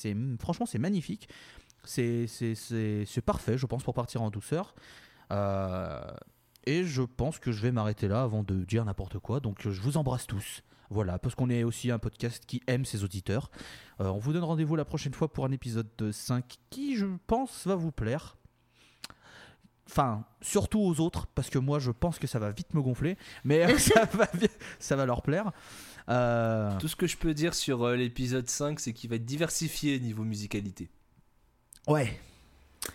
[0.41, 1.29] franchement, c'est magnifique.
[1.89, 4.75] C'est, parfait, je pense, pour partir en douceur.
[5.33, 6.01] Euh,
[6.65, 9.41] et je pense que je vais m'arrêter là avant de dire n'importe quoi.
[9.41, 10.63] Donc je vous embrasse tous.
[10.91, 13.51] Voilà, parce qu'on est aussi un podcast qui aime ses auditeurs.
[14.01, 17.07] Euh, on vous donne rendez-vous la prochaine fois pour un épisode de 5 qui, je
[17.27, 18.37] pense, va vous plaire.
[19.87, 23.17] Enfin, surtout aux autres, parce que moi, je pense que ça va vite me gonfler,
[23.45, 24.29] mais ça, va,
[24.79, 25.53] ça va leur plaire.
[26.09, 30.01] Euh, Tout ce que je peux dire sur l'épisode 5, c'est qu'il va être diversifié
[30.01, 30.91] niveau musicalité.
[31.89, 32.19] Ouais,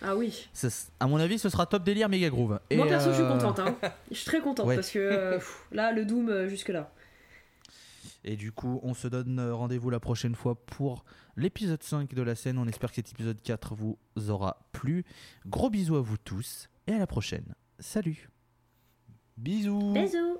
[0.02, 0.48] Ah oui.
[0.52, 0.68] ça-
[1.00, 2.58] à mon avis, ce sera top délire méga groove.
[2.70, 3.58] Et, Moi, perso, je suis euh, contente.
[3.60, 3.76] Hein.
[4.10, 4.74] Je suis très contente Ouais.
[4.76, 6.90] parce que euh, pff, là, le Doom, euh, jusque-là.
[8.26, 11.04] Et du coup, on se donne rendez-vous la prochaine fois pour
[11.36, 12.56] l'épisode 5 de la scène.
[12.58, 15.04] On espère que cet épisode 4 vous aura plu.
[15.46, 17.54] Gros bisous à vous tous et à la prochaine.
[17.78, 18.30] Salut
[19.36, 20.38] Bisous Bisous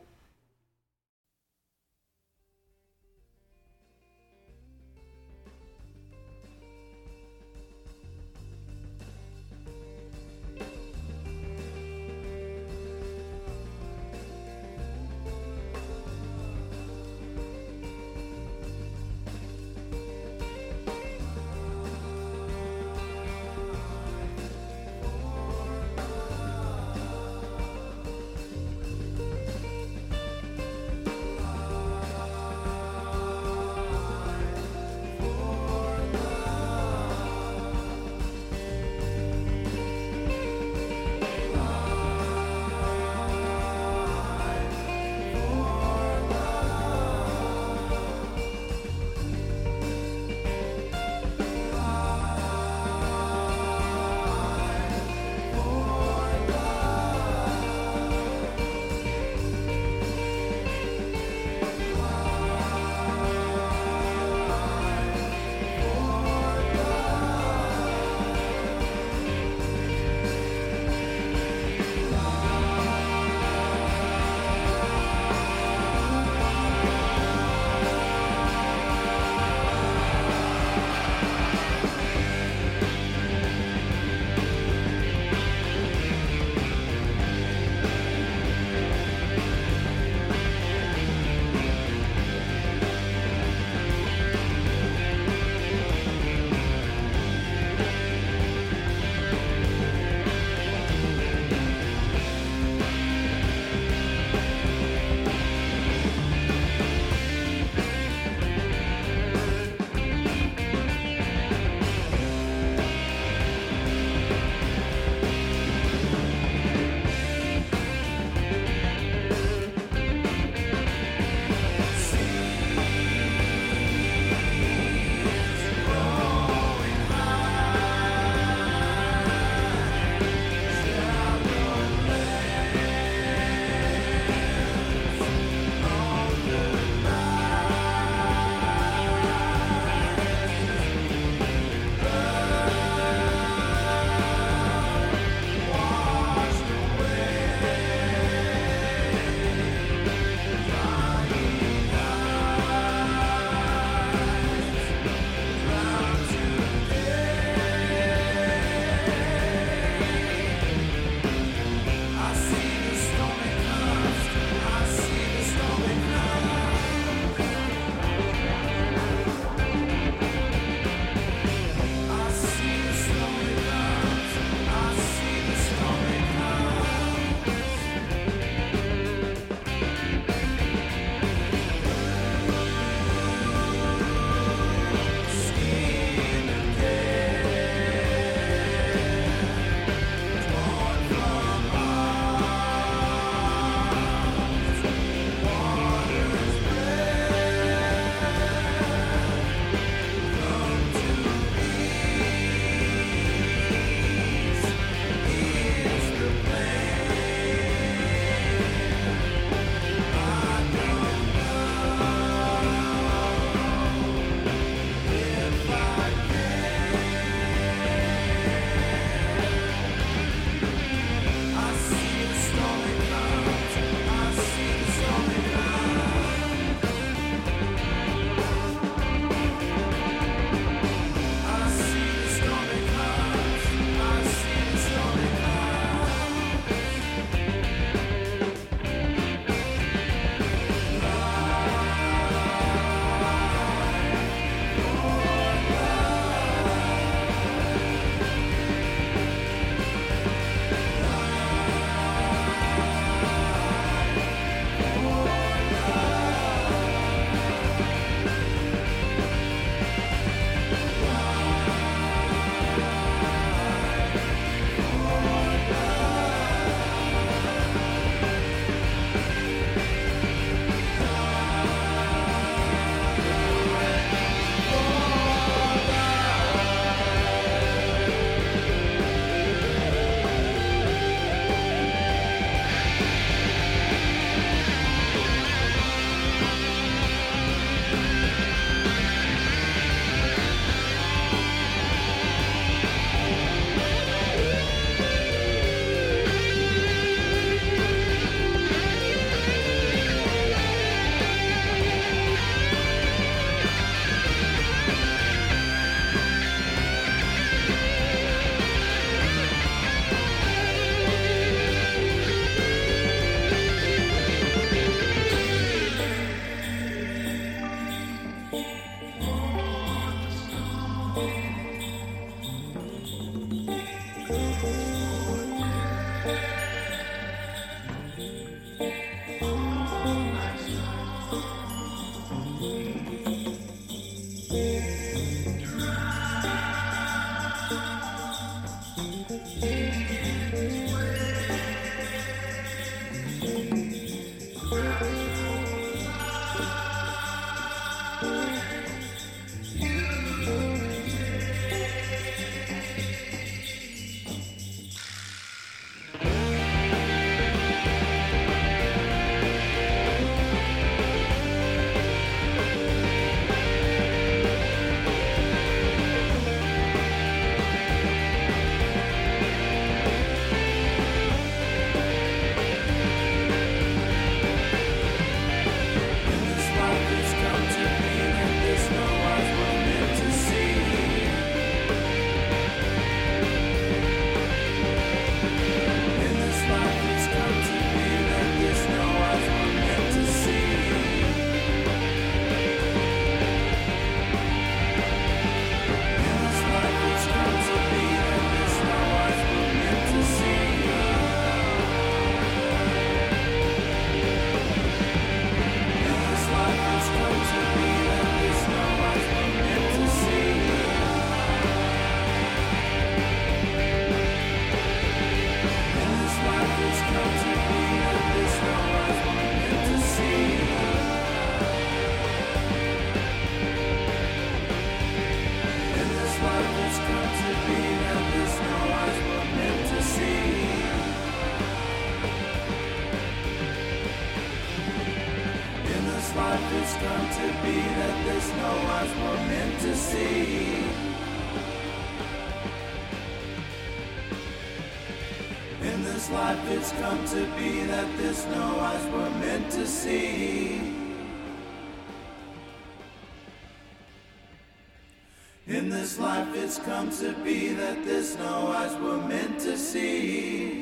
[455.85, 460.81] In this life, it's come to be that this no eyes were meant to see.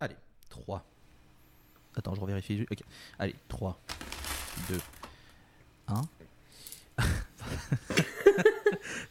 [0.00, 0.16] Allez,
[0.50, 0.82] 3.
[1.96, 2.66] Attends, je revérifie.
[2.70, 2.80] Ok.
[3.18, 3.78] Allez, 3,
[4.68, 4.78] 2,
[5.88, 6.02] 1.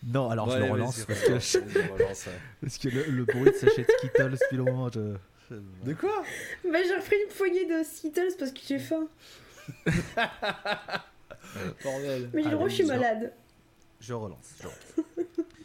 [0.04, 2.32] non, alors Ouais, je le relance parce que, relance, vas-y, relance, ouais.
[2.62, 5.18] parce que le, le bruit de sachet de Skittles depuis le moment, je- je-
[5.52, 6.24] De quoi
[6.72, 9.08] Bah, j'ai repris une poignée de Skittles parce que j'ai faim.
[11.84, 12.30] Bordel.
[12.34, 13.34] Mais Allez, Jérôme, je suis je- malade.
[14.00, 14.56] Je relance.
[14.60, 15.08] je relance.